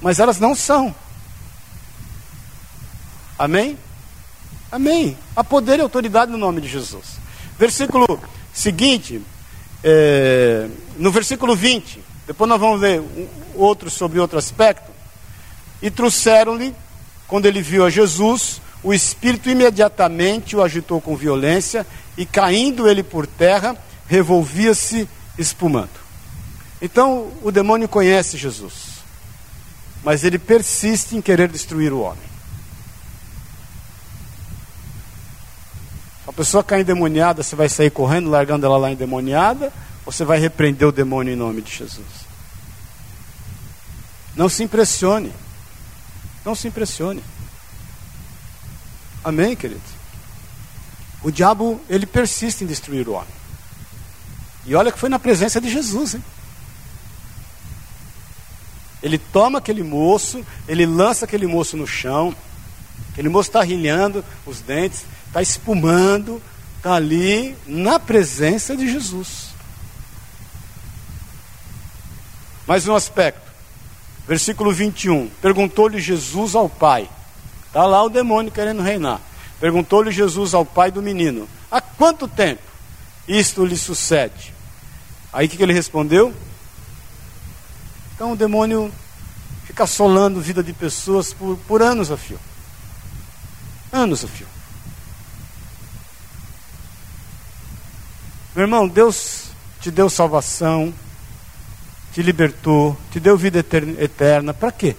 [0.01, 0.93] mas elas não são.
[3.37, 3.77] Amém?
[4.73, 5.15] Amém.
[5.35, 7.19] Há poder e autoridade no nome de Jesus.
[7.59, 8.19] Versículo
[8.51, 9.21] seguinte,
[9.83, 13.03] é, no versículo 20, depois nós vamos ver
[13.53, 14.89] outro sobre outro aspecto.
[15.79, 16.73] E trouxeram-lhe,
[17.27, 21.85] quando ele viu a Jesus, o espírito imediatamente o agitou com violência,
[22.17, 25.07] e caindo ele por terra, revolvia-se
[25.37, 26.01] espumando.
[26.81, 28.73] Então o demônio conhece Jesus,
[30.03, 32.32] mas ele persiste em querer destruir o homem.
[36.27, 39.73] A pessoa cai endemoniada, você vai sair correndo, largando ela lá endemoniada,
[40.05, 42.07] ou você vai repreender o demônio em nome de Jesus?
[44.35, 45.31] Não se impressione.
[46.45, 47.23] Não se impressione.
[49.23, 49.81] Amém, queridos?
[51.23, 53.43] O diabo, ele persiste em destruir o homem.
[54.65, 56.23] E olha que foi na presença de Jesus, hein?
[59.01, 62.33] Ele toma aquele moço, ele lança aquele moço no chão,
[63.11, 66.39] aquele moço está rilhando os dentes, está espumando,
[66.77, 69.47] está ali na presença de Jesus.
[72.67, 73.41] Mais um aspecto,
[74.27, 75.27] versículo 21.
[75.41, 77.09] Perguntou-lhe Jesus ao pai,
[77.65, 79.19] está lá o demônio querendo reinar.
[79.59, 82.61] Perguntou-lhe Jesus ao pai do menino: Há quanto tempo
[83.27, 84.53] isto lhe sucede?
[85.31, 86.31] Aí o que, ele respondeu?
[88.13, 88.93] Então o demônio
[89.65, 92.17] fica assolando a vida de pessoas por, por anos a.
[93.91, 94.52] Anos a.
[98.55, 99.45] Meu irmão, Deus
[99.81, 100.93] te deu salvação,
[102.13, 103.65] te libertou, te deu vida
[103.99, 104.53] eterna.
[104.53, 104.95] Para quê?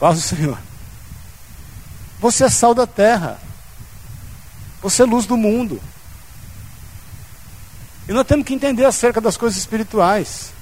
[0.00, 0.58] Paz o Senhor.
[2.20, 3.38] Você é sal da terra.
[4.80, 5.80] Você é luz do mundo.
[8.08, 10.52] E nós temos que entender acerca das coisas espirituais.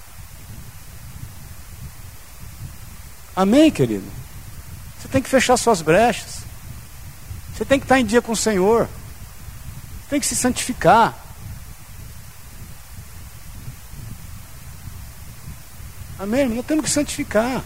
[3.37, 4.11] Amém, querido?
[4.99, 6.39] Você tem que fechar suas brechas.
[7.55, 8.89] Você tem que estar em dia com o Senhor
[10.09, 11.15] tem que se santificar.
[16.19, 16.49] Amém?
[16.49, 17.63] Nós temos que santificar.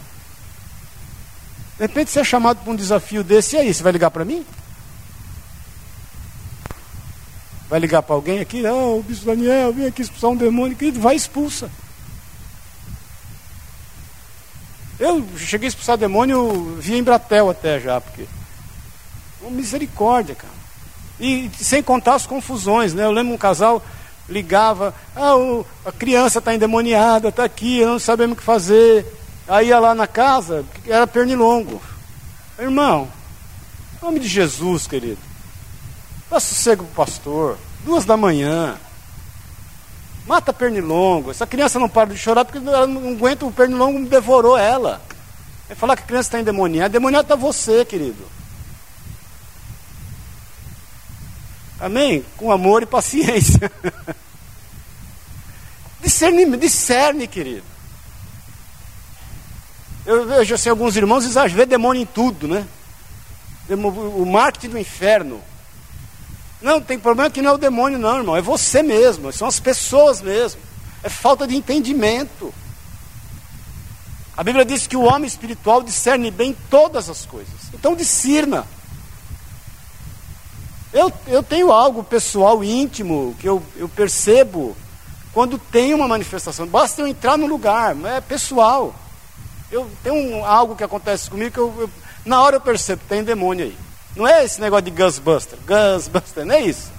[1.77, 4.25] De repente você é chamado para um desafio desse, e aí, você vai ligar para
[4.25, 4.45] mim?
[7.69, 8.67] Vai ligar para alguém aqui?
[8.67, 11.71] Oh, o bispo Daniel, vem aqui expulsar um demônio, querido, vai expulsa.
[14.99, 18.27] Eu cheguei a expulsar demônio via Embratel até já, porque.
[19.51, 20.60] Misericórdia, cara.
[21.21, 23.05] E sem contar as confusões, né?
[23.05, 23.83] Eu lembro um casal
[24.31, 29.05] ligava, ah, o, a criança está endemoniada, está aqui, não sabemos o que fazer.
[29.47, 31.83] Aí ia lá na casa, era pernilongo.
[32.59, 33.09] Irmão,
[34.01, 35.19] em nome de Jesus, querido,
[36.31, 38.77] dá sossego para o pastor, duas da manhã.
[40.27, 41.33] Mata pernilongo.
[41.33, 45.03] Essa criança não para de chorar porque ela não aguenta, o pernilongo devorou ela.
[45.67, 46.89] Vai falar que a criança está endemoniada.
[46.89, 48.25] Endemoniado está você, querido.
[51.81, 52.25] Amém?
[52.37, 53.71] Com amor e paciência.
[56.03, 57.65] Discerne, discerne querido.
[60.07, 62.67] Eu vejo assim, alguns irmãos vê demônio em tudo, né?
[63.69, 65.43] O marketing do inferno.
[66.61, 68.37] Não, tem problema que não é o demônio, não, irmão.
[68.37, 70.61] É você mesmo, são as pessoas mesmo.
[71.03, 72.53] É falta de entendimento.
[74.37, 77.55] A Bíblia diz que o homem espiritual discerne bem todas as coisas.
[77.75, 78.67] Então discirna.
[80.93, 84.77] Eu, eu tenho algo pessoal, íntimo, que eu, eu percebo
[85.33, 86.67] quando tem uma manifestação.
[86.67, 88.95] Basta eu entrar no lugar, é pessoal.
[89.71, 91.91] Eu tenho um, algo que acontece comigo que eu, eu,
[92.25, 93.79] na hora eu percebo, tem demônio aí.
[94.17, 95.59] Não é esse negócio de Ghostbuster.
[95.65, 96.91] Ghostbuster, não é isso.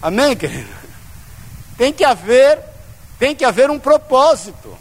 [0.00, 0.70] Amém, querido?
[1.76, 2.58] Tem que haver,
[3.18, 4.76] tem que haver um propósito.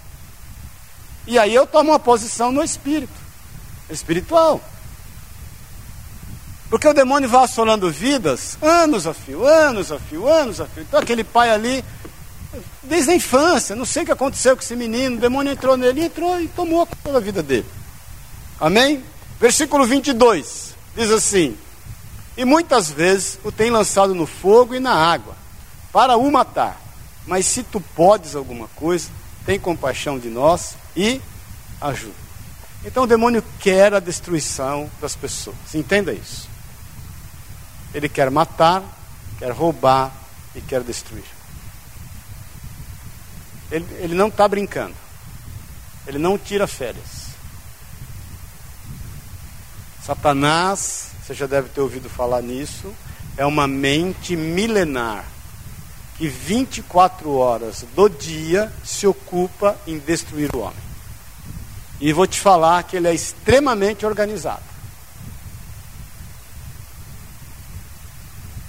[1.26, 3.12] E aí eu tomo uma posição no espírito,
[3.90, 4.62] espiritual.
[6.70, 10.84] Porque o demônio vai assolando vidas, anos a fio, anos a fio, anos a fio.
[10.84, 11.84] Então aquele pai ali,
[12.84, 16.04] desde a infância, não sei o que aconteceu com esse menino, o demônio entrou nele,
[16.04, 17.66] entrou e tomou toda a vida dele.
[18.60, 19.04] Amém?
[19.40, 21.56] Versículo 22 diz assim:
[22.36, 25.36] E muitas vezes o tem lançado no fogo e na água,
[25.94, 26.82] para o matar.
[27.26, 29.10] Mas se tu podes alguma coisa,
[29.46, 31.22] tem compaixão de nós e
[31.80, 32.16] ajuda.
[32.84, 35.56] Então o demônio quer a destruição das pessoas.
[35.74, 36.57] Entenda isso.
[37.98, 38.84] Ele quer matar,
[39.40, 40.14] quer roubar
[40.54, 41.26] e quer destruir.
[43.72, 44.94] Ele, ele não está brincando.
[46.06, 47.26] Ele não tira férias.
[50.06, 52.94] Satanás, você já deve ter ouvido falar nisso,
[53.36, 55.26] é uma mente milenar
[56.20, 60.78] que 24 horas do dia se ocupa em destruir o homem.
[62.00, 64.77] E vou te falar que ele é extremamente organizado.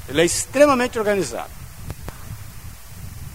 [0.09, 1.51] Ele é extremamente organizado.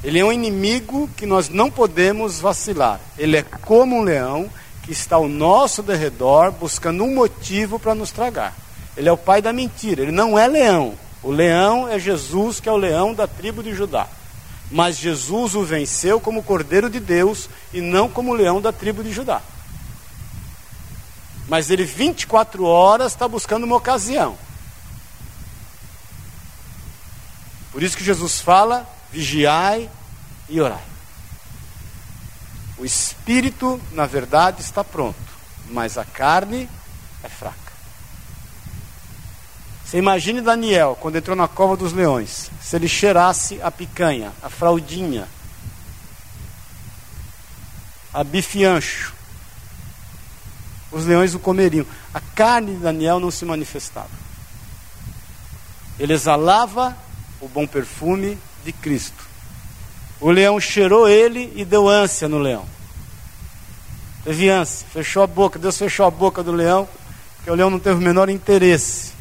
[0.03, 2.99] Ele é um inimigo que nós não podemos vacilar.
[3.17, 4.49] Ele é como um leão
[4.83, 8.53] que está ao nosso derredor buscando um motivo para nos tragar.
[8.97, 10.01] Ele é o pai da mentira.
[10.01, 10.93] Ele não é leão.
[11.21, 14.07] O leão é Jesus, que é o leão da tribo de Judá.
[14.69, 19.11] Mas Jesus o venceu como cordeiro de Deus e não como leão da tribo de
[19.11, 19.41] Judá.
[21.47, 24.35] Mas ele 24 horas está buscando uma ocasião.
[27.73, 29.89] Por isso que Jesus fala: vigiai
[30.47, 30.83] e orai.
[32.77, 35.17] O espírito, na verdade, está pronto,
[35.69, 36.69] mas a carne
[37.23, 37.57] é fraca.
[39.83, 44.49] Você imagine Daniel, quando entrou na cova dos leões, se ele cheirasse a picanha, a
[44.49, 45.27] fraldinha,
[48.13, 49.13] a bifiancho,
[50.91, 51.85] os leões o comeriam.
[52.13, 54.09] A carne de Daniel não se manifestava.
[55.99, 56.95] Ele exalava
[57.43, 59.27] o bom perfume de Cristo.
[60.21, 62.65] O leão cheirou ele e deu ânsia no leão.
[64.23, 66.87] Teve ânsia, fechou a boca, Deus fechou a boca do leão,
[67.35, 69.11] porque o leão não teve o menor interesse.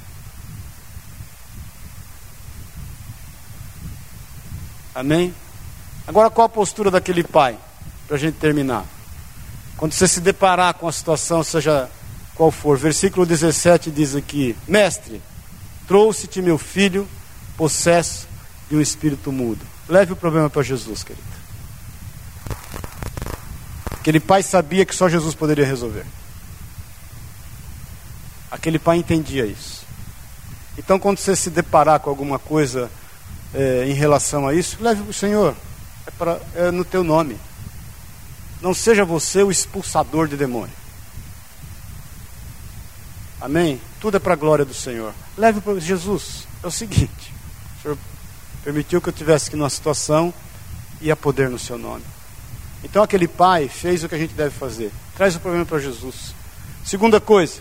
[4.94, 5.34] Amém?
[6.06, 7.58] Agora qual a postura daquele pai?
[8.06, 8.84] Para a gente terminar.
[9.76, 11.90] Quando você se deparar com a situação, seja
[12.36, 15.20] qual for, versículo 17 diz aqui: Mestre,
[15.88, 17.08] trouxe-te meu filho,
[17.56, 18.26] possesso
[18.68, 19.64] de um espírito mudo.
[19.88, 21.26] Leve o problema para Jesus, querido.
[23.90, 26.04] Aquele pai sabia que só Jesus poderia resolver.
[28.50, 29.84] Aquele pai entendia isso.
[30.76, 32.90] Então, quando você se deparar com alguma coisa
[33.54, 35.54] é, em relação a isso, leve o Senhor.
[36.06, 37.38] É, pra, é no teu nome.
[38.60, 40.74] Não seja você o expulsador de demônio.
[43.40, 43.80] Amém?
[44.00, 45.12] Tudo é para a glória do Senhor.
[45.36, 46.46] Leve para Jesus.
[46.62, 47.31] É o seguinte:
[47.82, 47.98] o Senhor
[48.62, 50.32] permitiu que eu tivesse aqui numa situação
[51.00, 52.04] e a poder no seu nome.
[52.84, 54.92] Então aquele pai fez o que a gente deve fazer.
[55.16, 56.32] Traz o problema para Jesus.
[56.84, 57.60] Segunda coisa,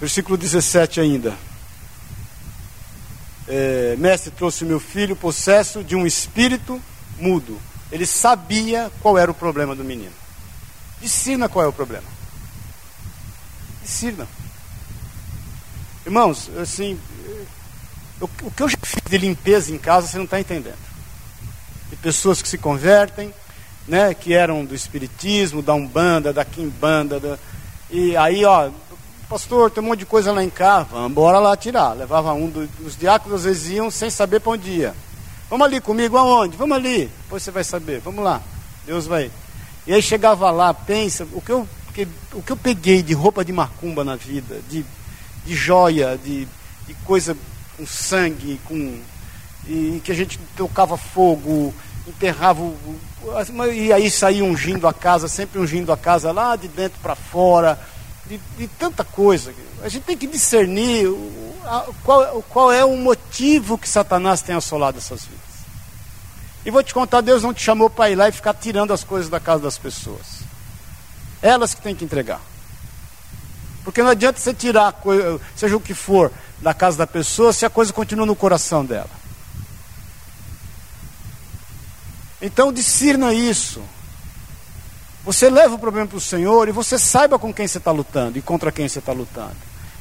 [0.00, 1.36] versículo 17 ainda.
[3.46, 6.82] É, mestre trouxe meu filho possesso de um espírito
[7.18, 7.58] mudo.
[7.90, 10.12] Ele sabia qual era o problema do menino.
[11.00, 12.06] Ensina qual é o problema.
[13.82, 14.28] Ensina.
[16.04, 16.98] Irmãos, assim,
[18.20, 20.78] o, o que eu já fiz de limpeza em casa, você não está entendendo.
[21.90, 23.32] De pessoas que se convertem,
[23.86, 27.38] né, que eram do espiritismo, da umbanda, da quimbanda, da,
[27.90, 28.70] e aí, ó,
[29.28, 31.94] pastor, tem um monte de coisa lá em casa, vamos embora lá tirar.
[31.94, 34.94] Levava um dos diáconos, às vezes iam sem saber para onde ia.
[35.48, 36.56] Vamos ali comigo, aonde?
[36.56, 37.10] Vamos ali.
[37.22, 38.42] Depois você vai saber, vamos lá.
[38.84, 39.30] Deus vai.
[39.86, 41.66] E aí chegava lá, pensa, o que eu,
[42.34, 44.84] o que eu peguei de roupa de macumba na vida, de,
[45.46, 46.46] de joia, de,
[46.86, 47.34] de coisa
[47.78, 49.00] com sangue, com
[49.66, 51.74] e que a gente tocava fogo,
[52.06, 56.68] enterrava o, o, e aí saía ungindo a casa, sempre ungindo a casa lá de
[56.68, 57.78] dentro para fora,
[58.26, 59.52] de, de, tanta coisa.
[59.82, 64.54] A gente tem que discernir o, a, qual, qual é o motivo que Satanás tem
[64.54, 65.38] assolado essas vidas.
[66.64, 69.04] E vou te contar, Deus não te chamou para ir lá e ficar tirando as
[69.04, 70.40] coisas da casa das pessoas.
[71.40, 72.40] Elas que têm que entregar.
[73.84, 74.94] Porque não adianta você tirar,
[75.56, 79.10] seja o que for, da casa da pessoa, se a coisa continua no coração dela.
[82.40, 83.82] Então discirna isso.
[85.24, 88.38] Você leva o problema para o Senhor e você saiba com quem você está lutando
[88.38, 89.56] e contra quem você está lutando.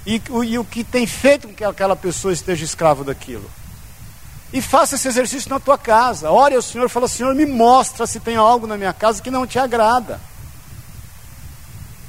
[0.05, 3.49] E, e, o que tem feito com que aquela pessoa esteja escravo daquilo.
[4.53, 6.31] E faça esse exercício na tua casa.
[6.31, 9.29] Ore ao Senhor e fala, Senhor, me mostra se tem algo na minha casa que
[9.29, 10.21] não te agrada.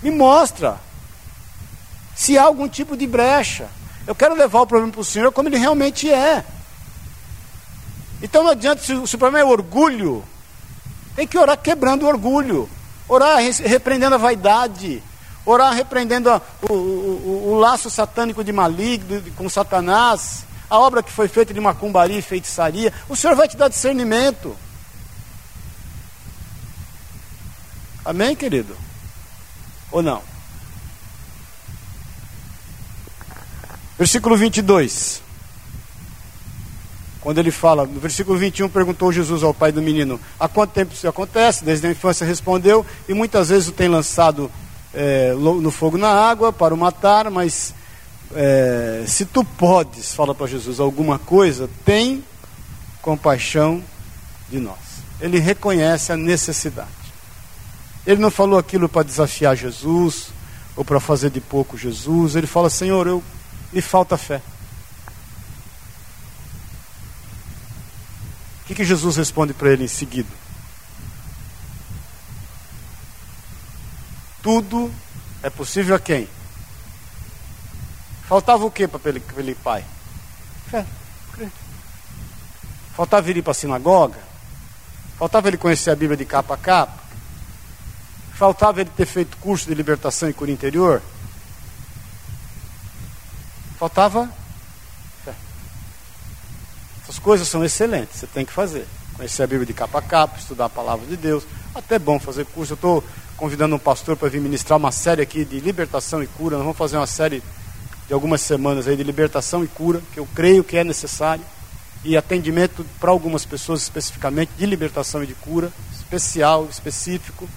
[0.00, 0.78] Me mostra.
[2.18, 3.68] Se há algum tipo de brecha.
[4.04, 6.44] Eu quero levar o problema para o Senhor como ele realmente é.
[8.20, 10.24] Então não adianta, se, o problema é orgulho,
[11.14, 12.68] tem que orar quebrando o orgulho,
[13.08, 15.00] orar repreendendo a vaidade,
[15.46, 21.12] orar repreendendo a, o, o, o, laço satânico de maligno com Satanás, a obra que
[21.12, 22.92] foi feita de macumbaria e feitiçaria.
[23.08, 24.56] O Senhor vai te dar discernimento.
[28.04, 28.76] Amém, querido?
[29.92, 30.37] Ou não?
[33.98, 35.22] Versículo 22.
[37.20, 40.94] Quando ele fala, no versículo 21, perguntou Jesus ao pai do menino: Há quanto tempo
[40.94, 41.64] isso acontece?
[41.64, 44.50] Desde a infância respondeu, e muitas vezes o tem lançado
[44.94, 47.74] é, no fogo na água para o matar, mas
[48.34, 52.24] é, se tu podes, fala para Jesus, alguma coisa, tem
[53.02, 53.82] compaixão
[54.48, 54.78] de nós.
[55.20, 56.88] Ele reconhece a necessidade.
[58.06, 60.28] Ele não falou aquilo para desafiar Jesus
[60.76, 62.36] ou para fazer de pouco Jesus.
[62.36, 63.22] Ele fala: Senhor, eu
[63.72, 64.40] me falta fé.
[68.68, 70.28] que, que Jesus responde para ele em seguida?
[74.42, 74.92] Tudo
[75.42, 76.28] é possível a quem?
[78.28, 79.82] Faltava o que para aquele, pai?
[80.70, 80.84] Fé.
[82.94, 84.18] Faltava ele ir para a sinagoga?
[85.18, 87.02] Faltava ele conhecer a Bíblia de capa a capa?
[88.34, 91.00] Faltava ele ter feito curso de libertação e cura interior?
[93.78, 94.28] Faltava
[97.08, 98.86] essas coisas são excelentes, você tem que fazer.
[99.14, 101.42] Conhecer a Bíblia de capa a capa, estudar a palavra de Deus.
[101.74, 102.74] Até bom fazer curso.
[102.74, 103.04] Eu estou
[103.34, 106.56] convidando um pastor para vir ministrar uma série aqui de libertação e cura.
[106.56, 107.42] Nós vamos fazer uma série
[108.06, 111.42] de algumas semanas aí de libertação e cura, que eu creio que é necessário.
[112.04, 117.48] E atendimento para algumas pessoas especificamente de libertação e de cura, especial, específico.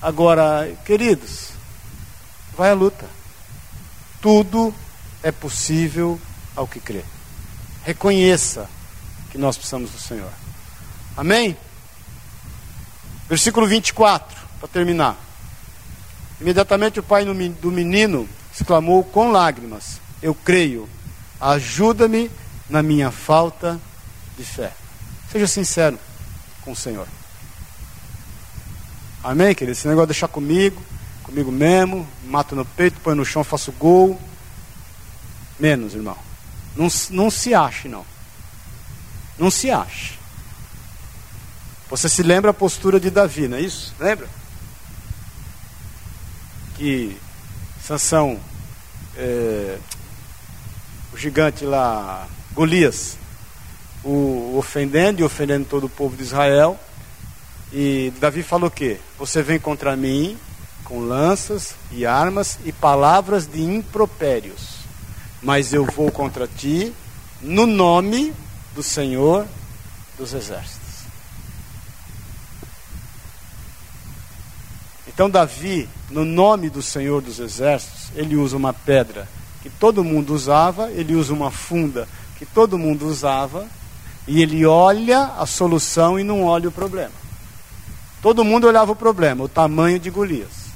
[0.00, 1.48] Agora, queridos,
[2.54, 3.06] vai à luta.
[4.20, 4.74] Tudo
[5.28, 6.18] é possível
[6.56, 7.04] ao que crê.
[7.84, 8.68] Reconheça
[9.30, 10.30] que nós precisamos do Senhor.
[11.16, 11.56] Amém?
[13.28, 15.16] Versículo 24, para terminar.
[16.40, 20.88] Imediatamente o pai do menino exclamou com lágrimas: Eu creio,
[21.40, 22.30] ajuda-me
[22.70, 23.78] na minha falta
[24.36, 24.72] de fé.
[25.30, 25.98] Seja sincero
[26.62, 27.06] com o Senhor.
[29.22, 29.72] Amém, querido?
[29.72, 30.80] Esse negócio de deixar comigo,
[31.22, 34.18] comigo mesmo, mato no peito, põe no chão, faço gol.
[35.58, 36.16] Menos, irmão.
[36.76, 38.06] Não, não se ache, não.
[39.38, 40.18] Não se ache.
[41.90, 43.94] Você se lembra a postura de Davi, não é isso?
[43.98, 44.28] Lembra?
[46.76, 47.16] Que
[47.82, 48.38] Sansão,
[49.16, 49.78] é,
[51.12, 53.16] o gigante lá, Golias,
[54.04, 56.78] o ofendendo e ofendendo todo o povo de Israel.
[57.72, 59.00] E Davi falou o quê?
[59.18, 60.38] Você vem contra mim
[60.84, 64.77] com lanças e armas e palavras de impropérios
[65.42, 66.92] mas eu vou contra ti
[67.40, 68.32] no nome
[68.74, 69.46] do Senhor
[70.16, 70.88] dos Exércitos.
[75.06, 79.28] Então, Davi, no nome do Senhor dos Exércitos, ele usa uma pedra
[79.62, 82.08] que todo mundo usava, ele usa uma funda
[82.38, 83.66] que todo mundo usava,
[84.28, 87.10] e ele olha a solução e não olha o problema.
[88.22, 90.67] Todo mundo olhava o problema, o tamanho de Golias.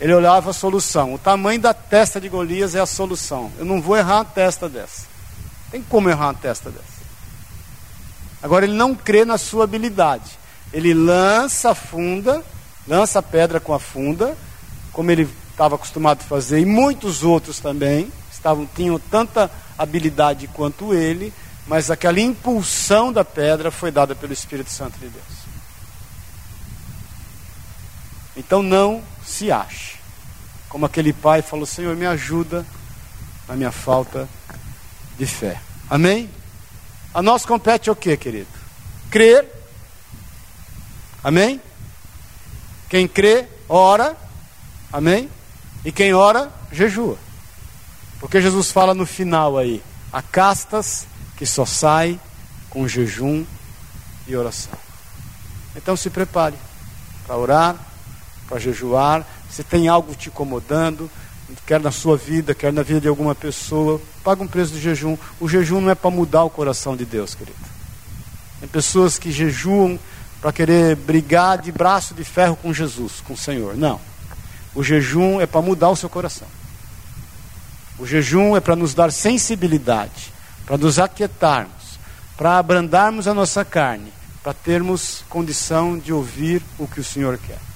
[0.00, 1.12] Ele olhava a solução.
[1.14, 3.52] O tamanho da testa de Golias é a solução.
[3.58, 5.06] Eu não vou errar uma testa dessa.
[5.70, 7.00] Tem como errar uma testa dessa.
[8.42, 10.38] Agora ele não crê na sua habilidade.
[10.72, 12.42] Ele lança a funda,
[12.88, 14.36] lança a pedra com a funda,
[14.92, 20.94] como ele estava acostumado a fazer, e muitos outros também estavam tinham tanta habilidade quanto
[20.94, 21.32] ele,
[21.66, 25.40] mas aquela impulsão da pedra foi dada pelo Espírito Santo de Deus.
[28.36, 29.98] Então não se ache.
[30.68, 32.66] Como aquele pai falou: Senhor, me ajuda
[33.48, 34.28] na minha falta
[35.18, 35.60] de fé.
[35.88, 36.30] Amém?
[37.14, 38.48] A nós compete o que, querido?
[39.10, 39.60] Crer
[41.22, 41.60] Amém?
[42.88, 44.16] Quem crê, ora.
[44.92, 45.30] Amém?
[45.84, 47.18] E quem ora, jejua.
[48.18, 51.06] Porque Jesus fala no final aí: há castas
[51.36, 52.18] que só saem
[52.70, 53.44] com jejum
[54.26, 54.78] e oração.
[55.76, 56.56] Então se prepare
[57.26, 57.76] para orar,
[58.50, 59.24] para jejuar.
[59.48, 61.08] Se tem algo te incomodando,
[61.66, 65.16] quer na sua vida, quer na vida de alguma pessoa, paga um preço de jejum.
[65.38, 67.56] O jejum não é para mudar o coração de Deus, querido.
[68.58, 69.98] Tem pessoas que jejuam
[70.40, 73.76] para querer brigar de braço de ferro com Jesus, com o Senhor.
[73.76, 74.00] Não.
[74.74, 76.48] O jejum é para mudar o seu coração.
[77.98, 80.32] O jejum é para nos dar sensibilidade,
[80.66, 81.98] para nos aquietarmos,
[82.36, 87.69] para abrandarmos a nossa carne, para termos condição de ouvir o que o Senhor quer.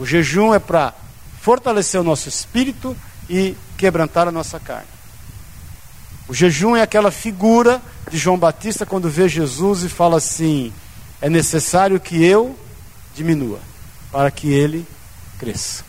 [0.00, 0.94] O jejum é para
[1.42, 2.96] fortalecer o nosso espírito
[3.28, 4.88] e quebrantar a nossa carne.
[6.26, 10.72] O jejum é aquela figura de João Batista quando vê Jesus e fala assim:
[11.20, 12.58] é necessário que eu
[13.14, 13.60] diminua,
[14.10, 14.86] para que ele
[15.38, 15.84] cresça.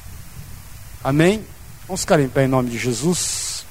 [1.01, 1.45] Amém?
[1.87, 3.65] Vamos ficar em pé em nome de Jesus.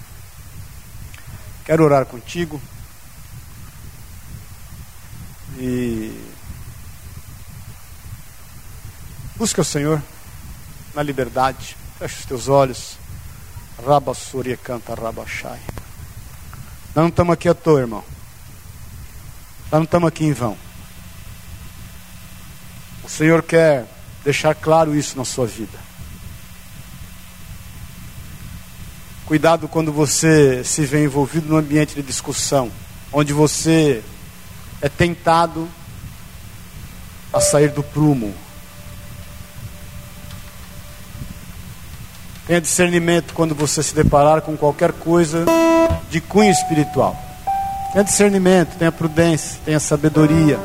[1.67, 2.59] Quero orar contigo.
[5.59, 6.19] E
[9.37, 10.03] busca o Senhor
[10.95, 11.77] na liberdade.
[11.99, 12.97] Feche os teus olhos.
[13.87, 15.61] Rabassuri canta rabachai.
[16.95, 18.05] Nós não estamos aqui à toa, irmão.
[19.71, 20.57] Nós não estamos aqui em vão.
[23.05, 23.87] O Senhor quer
[24.25, 25.79] deixar claro isso na sua vida.
[29.25, 32.71] Cuidado quando você se vê envolvido num ambiente de discussão,
[33.13, 34.03] onde você
[34.81, 35.69] é tentado
[37.33, 38.35] a sair do prumo.
[42.51, 45.45] Tenha discernimento quando você se deparar com qualquer coisa
[46.11, 47.17] de cunho espiritual.
[47.93, 50.59] Tenha discernimento, tenha prudência, tenha sabedoria.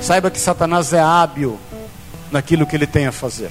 [0.00, 1.60] Saiba que Satanás é hábil
[2.32, 3.50] naquilo que ele tem a fazer.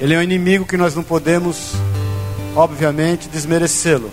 [0.00, 1.72] Ele é um inimigo que nós não podemos,
[2.54, 4.12] obviamente, desmerecê-lo.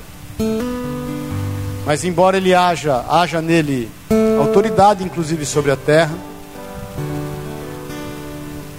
[1.86, 3.92] Mas embora ele haja, haja nele
[4.40, 6.18] autoridade, inclusive sobre a terra,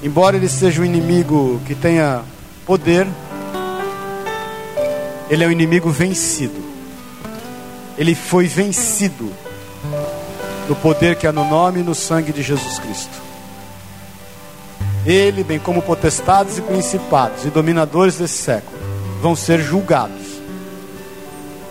[0.05, 2.23] embora ele seja um inimigo que tenha
[2.67, 3.07] poder,
[5.31, 6.63] ele é um inimigo vencido.
[7.97, 9.33] Ele foi vencido
[10.69, 13.25] no poder que há no nome e no sangue de Jesus Cristo.
[15.07, 18.77] Ele, bem como potestades e principados e dominadores desse século,
[19.23, 20.23] vão ser julgados.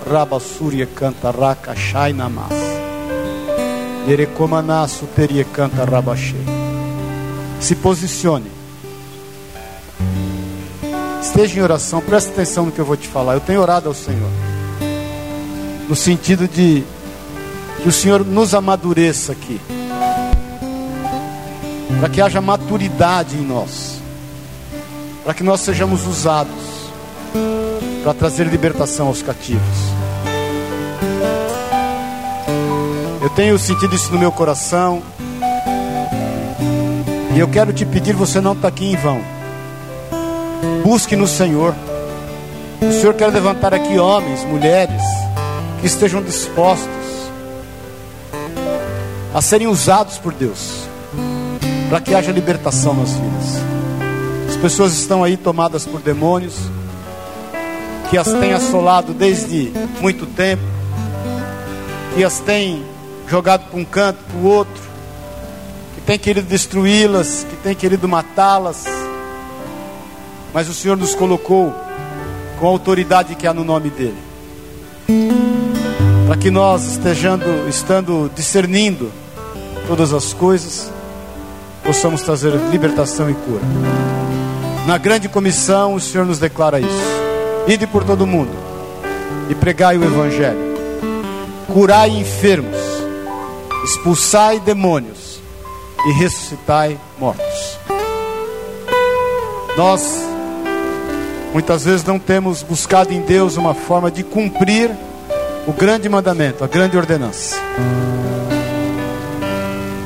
[0.10, 2.52] Rabassurya canta rakashai namas.
[4.08, 6.53] Nerekomanasu teria canta rabashei.
[7.64, 8.52] Se posicione.
[11.22, 13.36] Esteja em oração, preste atenção no que eu vou te falar.
[13.36, 14.30] Eu tenho orado ao Senhor.
[15.88, 16.84] No sentido de
[17.82, 19.62] que o Senhor nos amadureça aqui.
[22.02, 24.02] Para que haja maturidade em nós.
[25.24, 26.52] Para que nós sejamos usados
[28.04, 29.64] para trazer libertação aos cativos.
[33.22, 35.02] Eu tenho sentido isso no meu coração.
[37.36, 39.20] E eu quero te pedir, você não está aqui em vão.
[40.84, 41.74] Busque no Senhor.
[42.80, 45.02] O Senhor quer levantar aqui homens, mulheres,
[45.82, 46.88] que estejam dispostos
[49.34, 50.84] a serem usados por Deus,
[51.90, 53.58] para que haja libertação nas vidas.
[54.50, 56.56] As pessoas estão aí tomadas por demônios,
[58.12, 60.62] que as têm assolado desde muito tempo,
[62.14, 62.86] que as têm
[63.28, 64.93] jogado para um canto, para o outro,
[66.06, 68.86] tem querido destruí-las, que tem querido matá-las,
[70.54, 71.74] mas o Senhor nos colocou
[72.60, 74.18] com a autoridade que há no nome dEle,
[76.28, 79.12] para que nós estejando, estando discernindo
[79.88, 80.92] todas as coisas,
[81.84, 83.64] possamos trazer libertação e cura.
[84.86, 87.04] Na grande comissão, o Senhor nos declara isso:
[87.68, 88.52] ide por todo mundo
[89.50, 90.76] e pregai o Evangelho,
[91.68, 92.78] curai enfermos,
[93.86, 95.33] expulsai demônios
[96.06, 97.80] e ressuscitai mortos.
[99.78, 100.22] Nós
[101.54, 104.92] muitas vezes não temos buscado em Deus uma forma de cumprir
[105.68, 107.56] o grande mandamento, a grande ordenança.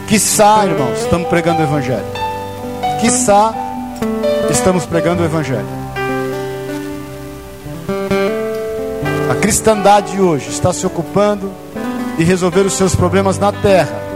[0.07, 2.05] Quiçá, irmãos, estamos pregando o Evangelho.
[3.01, 3.53] Quiçá,
[4.49, 5.67] estamos pregando o Evangelho.
[9.29, 11.51] A cristandade hoje está se ocupando
[12.17, 14.06] de resolver os seus problemas na terra.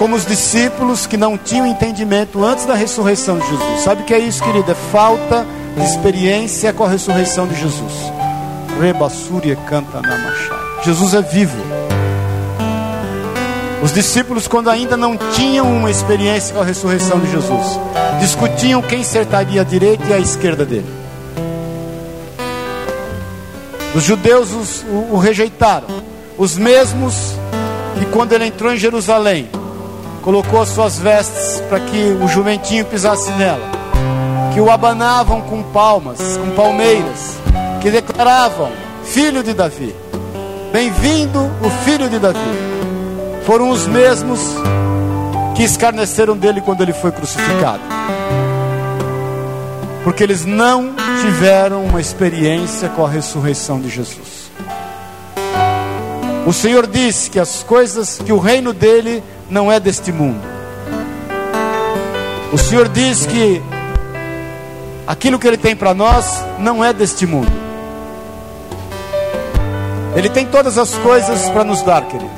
[0.00, 3.82] Como os discípulos que não tinham entendimento antes da ressurreição de Jesus.
[3.82, 4.72] Sabe o que é isso, querida?
[4.72, 5.46] É falta
[5.76, 7.92] de experiência com a ressurreição de Jesus.
[8.80, 10.62] Rebassúria canta na machada.
[10.82, 11.62] Jesus é vivo.
[13.82, 17.78] Os discípulos, quando ainda não tinham uma experiência com a ressurreição de Jesus,
[18.20, 20.90] discutiam quem certaria a direita e a esquerda dele.
[23.94, 25.88] Os judeus os, o, o rejeitaram,
[26.38, 27.34] os mesmos
[27.98, 29.59] que, quando ele entrou em Jerusalém,
[30.22, 33.70] colocou as suas vestes para que o jumentinho pisasse nela,
[34.52, 37.36] que o abanavam com palmas, com palmeiras,
[37.80, 38.70] que declaravam:
[39.04, 39.94] Filho de Davi,
[40.72, 42.70] bem-vindo o filho de Davi
[43.44, 44.40] foram os mesmos
[45.56, 47.82] que escarneceram dele quando ele foi crucificado.
[50.04, 54.39] Porque eles não tiveram uma experiência com a ressurreição de Jesus.
[56.46, 60.40] O Senhor disse que as coisas, que o reino dele não é deste mundo.
[62.52, 63.62] O Senhor diz que
[65.06, 67.52] aquilo que ele tem para nós não é deste mundo.
[70.16, 72.30] Ele tem todas as coisas para nos dar, querido.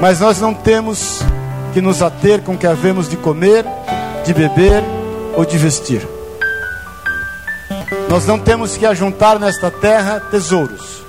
[0.00, 1.20] Mas nós não temos
[1.72, 3.64] que nos ater com o que havemos de comer,
[4.26, 4.82] de beber
[5.34, 6.06] ou de vestir.
[8.10, 11.03] Nós não temos que ajuntar nesta terra tesouros.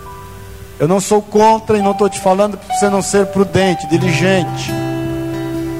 [0.79, 4.71] Eu não sou contra e não estou te falando para você não ser prudente, diligente.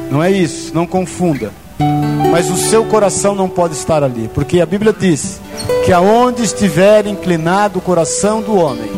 [0.10, 1.52] Não é isso, não confunda.
[2.32, 5.42] Mas o seu coração não pode estar ali, porque a Bíblia diz
[5.86, 8.90] que aonde estiver inclinado o coração do homem,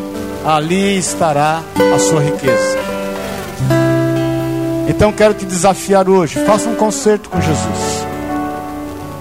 [0.46, 1.62] ali estará
[1.96, 2.78] a sua riqueza.
[4.88, 6.44] Então quero te desafiar hoje.
[6.46, 8.06] Faça um concerto com Jesus.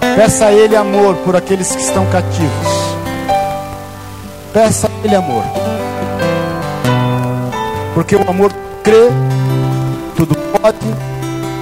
[0.01, 2.97] Peça a Ele amor por aqueles que estão cativos.
[4.53, 5.76] Peça a Ele amor.
[7.97, 8.53] Porque o amor
[8.85, 9.09] crê,
[10.15, 10.77] tudo pode,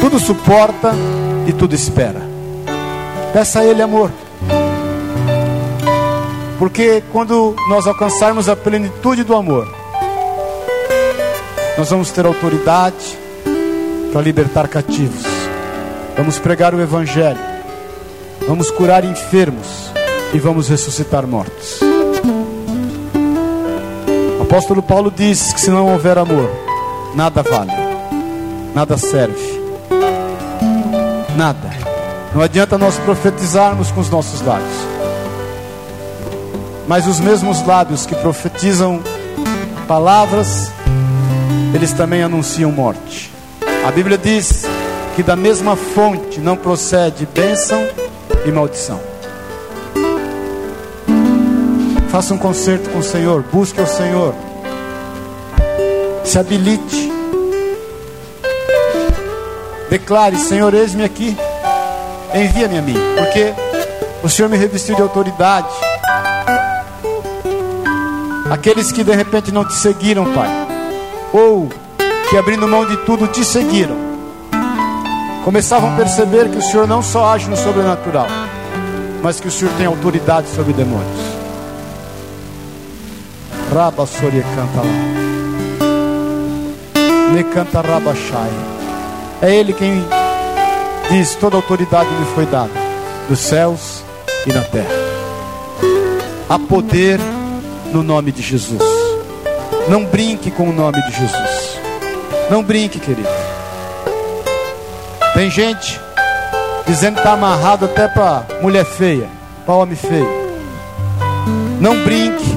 [0.01, 0.93] tudo suporta
[1.47, 2.21] e tudo espera.
[3.33, 4.11] Peça a Ele amor.
[6.59, 9.73] Porque quando nós alcançarmos a plenitude do amor,
[11.79, 13.17] nós vamos ter autoridade,
[14.13, 15.23] para libertar cativos.
[16.17, 17.39] Vamos pregar o Evangelho.
[18.49, 19.89] Vamos curar enfermos
[20.33, 21.84] e vamos ressuscitar mortos.
[24.55, 26.49] Apóstolo Paulo diz que se não houver amor,
[27.13, 27.73] nada vale,
[28.73, 29.61] nada serve,
[31.37, 31.71] nada.
[32.33, 34.77] Não adianta nós profetizarmos com os nossos lábios,
[36.87, 39.03] mas os mesmos lábios que profetizam
[39.89, 40.71] palavras,
[41.75, 43.33] eles também anunciam morte.
[43.85, 44.65] A Bíblia diz
[45.17, 47.85] que da mesma fonte não procede bênção
[48.47, 49.14] e maldição.
[52.15, 54.37] Faça um concerto com o Senhor, busque o Senhor,
[56.23, 57.13] se habilite,
[59.91, 61.37] declare: Senhor, eis-me aqui,
[62.33, 63.53] envia-me a mim, porque
[64.23, 65.67] o Senhor me revestiu de autoridade.
[68.49, 70.49] Aqueles que de repente não te seguiram, Pai,
[71.33, 71.69] ou
[72.31, 73.97] que abrindo mão de tudo te seguiram,
[75.45, 78.29] começavam a perceber que o Senhor não só age no sobrenatural,
[79.21, 81.34] mas que o Senhor tem autoridade sobre demônios.
[83.73, 85.25] Raba Soria canta lá.
[87.33, 88.51] Me canta Rabachai.
[89.43, 90.05] É Ele quem
[91.11, 92.71] diz: toda autoridade me foi dada,
[93.29, 94.03] dos céus
[94.47, 95.05] e na terra.
[96.49, 97.19] Há poder
[97.93, 98.83] no nome de Jesus.
[99.89, 101.79] Não brinque com o nome de Jesus.
[102.51, 103.29] Não brinque, querido.
[105.35, 106.01] Tem gente
[106.87, 109.29] dizendo que está amarrado até para mulher feia,
[109.65, 110.29] para homem feio.
[111.81, 112.54] Não brinque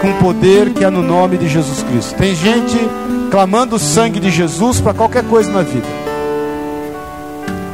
[0.00, 2.14] com o poder que é no nome de Jesus Cristo.
[2.14, 2.78] Tem gente
[3.30, 5.86] clamando o sangue de Jesus para qualquer coisa na vida.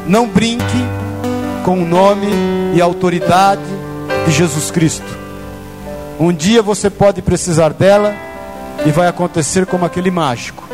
[0.07, 0.85] Não brinque
[1.65, 2.27] com o nome
[2.75, 3.63] e a autoridade
[4.27, 5.07] de Jesus Cristo.
[6.19, 8.15] Um dia você pode precisar dela
[8.87, 10.65] e vai acontecer como aquele mágico.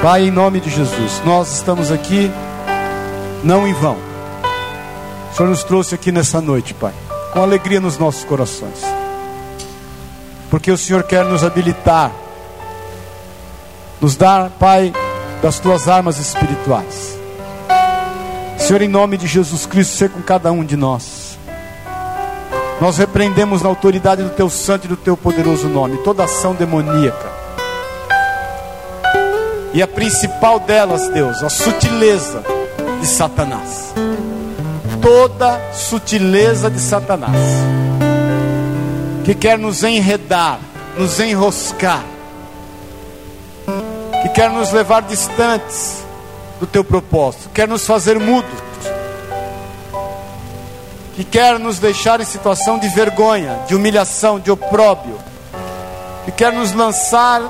[0.00, 2.30] Pai, em nome de Jesus, nós estamos aqui
[3.44, 4.11] não em vão.
[5.32, 6.92] O Senhor nos trouxe aqui nessa noite, Pai,
[7.32, 8.82] com alegria nos nossos corações.
[10.50, 12.12] Porque o Senhor quer nos habilitar,
[14.00, 14.92] nos dar, Pai,
[15.40, 17.18] das tuas armas espirituais.
[18.58, 21.38] Senhor, em nome de Jesus Cristo, ser com cada um de nós.
[22.80, 27.32] Nós repreendemos na autoridade do teu santo e do teu poderoso nome toda ação demoníaca
[29.74, 32.42] e a principal delas, Deus, a sutileza
[33.00, 33.94] de Satanás.
[35.02, 37.36] Toda sutileza de Satanás.
[39.24, 40.58] Que quer nos enredar,
[40.96, 42.04] nos enroscar.
[44.22, 46.04] Que quer nos levar distantes
[46.60, 47.50] do teu propósito.
[47.52, 48.72] Quer nos fazer mudos.
[51.14, 55.18] que quer nos deixar em situação de vergonha, de humilhação, de opróbio,
[56.24, 57.42] que quer nos lançar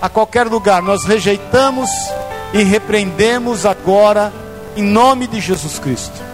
[0.00, 1.90] a qualquer lugar, nós rejeitamos
[2.52, 4.32] e repreendemos agora
[4.76, 6.33] em nome de Jesus Cristo.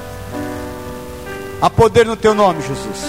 [1.60, 3.04] Há poder no teu nome, Jesus.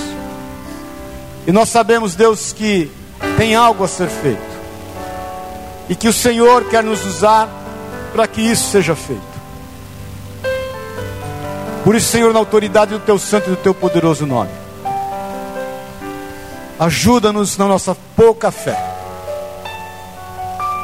[1.47, 2.91] E nós sabemos, Deus, que
[3.37, 4.51] tem algo a ser feito.
[5.89, 7.49] E que o Senhor quer nos usar
[8.11, 9.31] para que isso seja feito.
[11.83, 14.51] Por isso, Senhor, na autoridade do teu santo e do teu poderoso nome,
[16.79, 18.77] ajuda-nos na nossa pouca fé,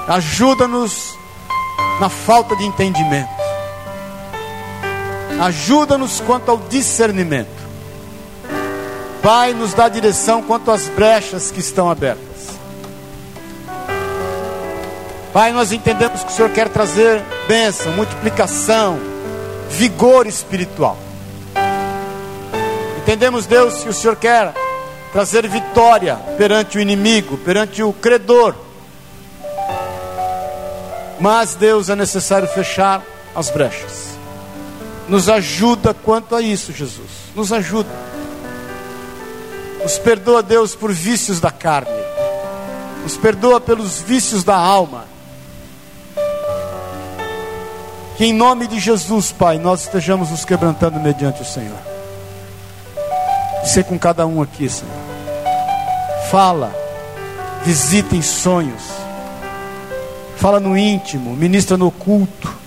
[0.08, 1.16] ajuda-nos
[2.00, 3.30] na falta de entendimento,
[5.40, 7.68] ajuda-nos quanto ao discernimento.
[9.22, 12.26] Pai, nos dá direção quanto às brechas que estão abertas.
[15.34, 18.98] Pai, nós entendemos que o Senhor quer trazer bênção, multiplicação,
[19.70, 20.98] vigor espiritual.
[22.98, 24.54] Entendemos, Deus, que o Senhor quer
[25.12, 28.56] trazer vitória perante o inimigo, perante o credor.
[31.20, 33.02] Mas, Deus, é necessário fechar
[33.36, 34.17] as brechas.
[35.08, 37.10] Nos ajuda quanto a isso, Jesus.
[37.36, 37.90] Nos ajuda.
[39.82, 41.92] Nos perdoa, Deus, por vícios da carne.
[43.04, 45.06] Nos perdoa pelos vícios da alma.
[48.18, 51.78] Que em nome de Jesus, Pai, nós estejamos nos quebrantando mediante o Senhor.
[53.64, 54.92] Ser com cada um aqui, Senhor.
[56.30, 56.76] Fala,
[57.64, 58.82] visita em sonhos.
[60.38, 62.67] Fala no íntimo, ministra no culto.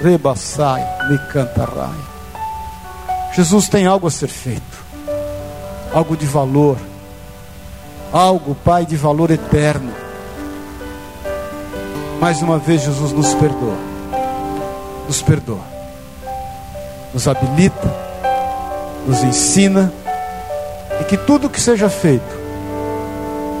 [0.00, 1.98] Rebaçai, me cantarai.
[3.34, 4.84] Jesus tem algo a ser feito.
[5.92, 6.78] Algo de valor.
[8.12, 9.92] Algo, Pai, de valor eterno.
[12.20, 13.96] Mais uma vez, Jesus nos perdoa
[15.06, 15.60] nos perdoa,
[17.14, 17.94] nos habilita,
[19.06, 19.92] nos ensina,
[21.00, 22.36] e que tudo que seja feito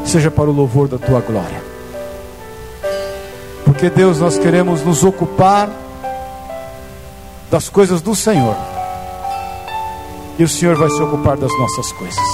[0.04, 1.62] seja para o louvor da tua glória.
[3.64, 5.68] Porque Deus, nós queremos nos ocupar
[7.50, 8.56] das coisas do Senhor,
[10.38, 12.24] e o Senhor vai se ocupar das nossas coisas.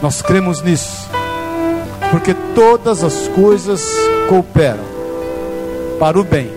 [0.00, 1.08] Nós cremos nisso,
[2.10, 3.82] porque todas as coisas
[4.28, 4.84] cooperam
[5.98, 6.50] para o bem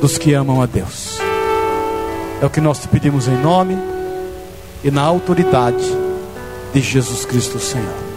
[0.00, 1.18] dos que amam a Deus.
[2.40, 3.76] É o que nós te pedimos em nome
[4.82, 5.84] e na autoridade
[6.72, 8.11] de Jesus Cristo, Senhor.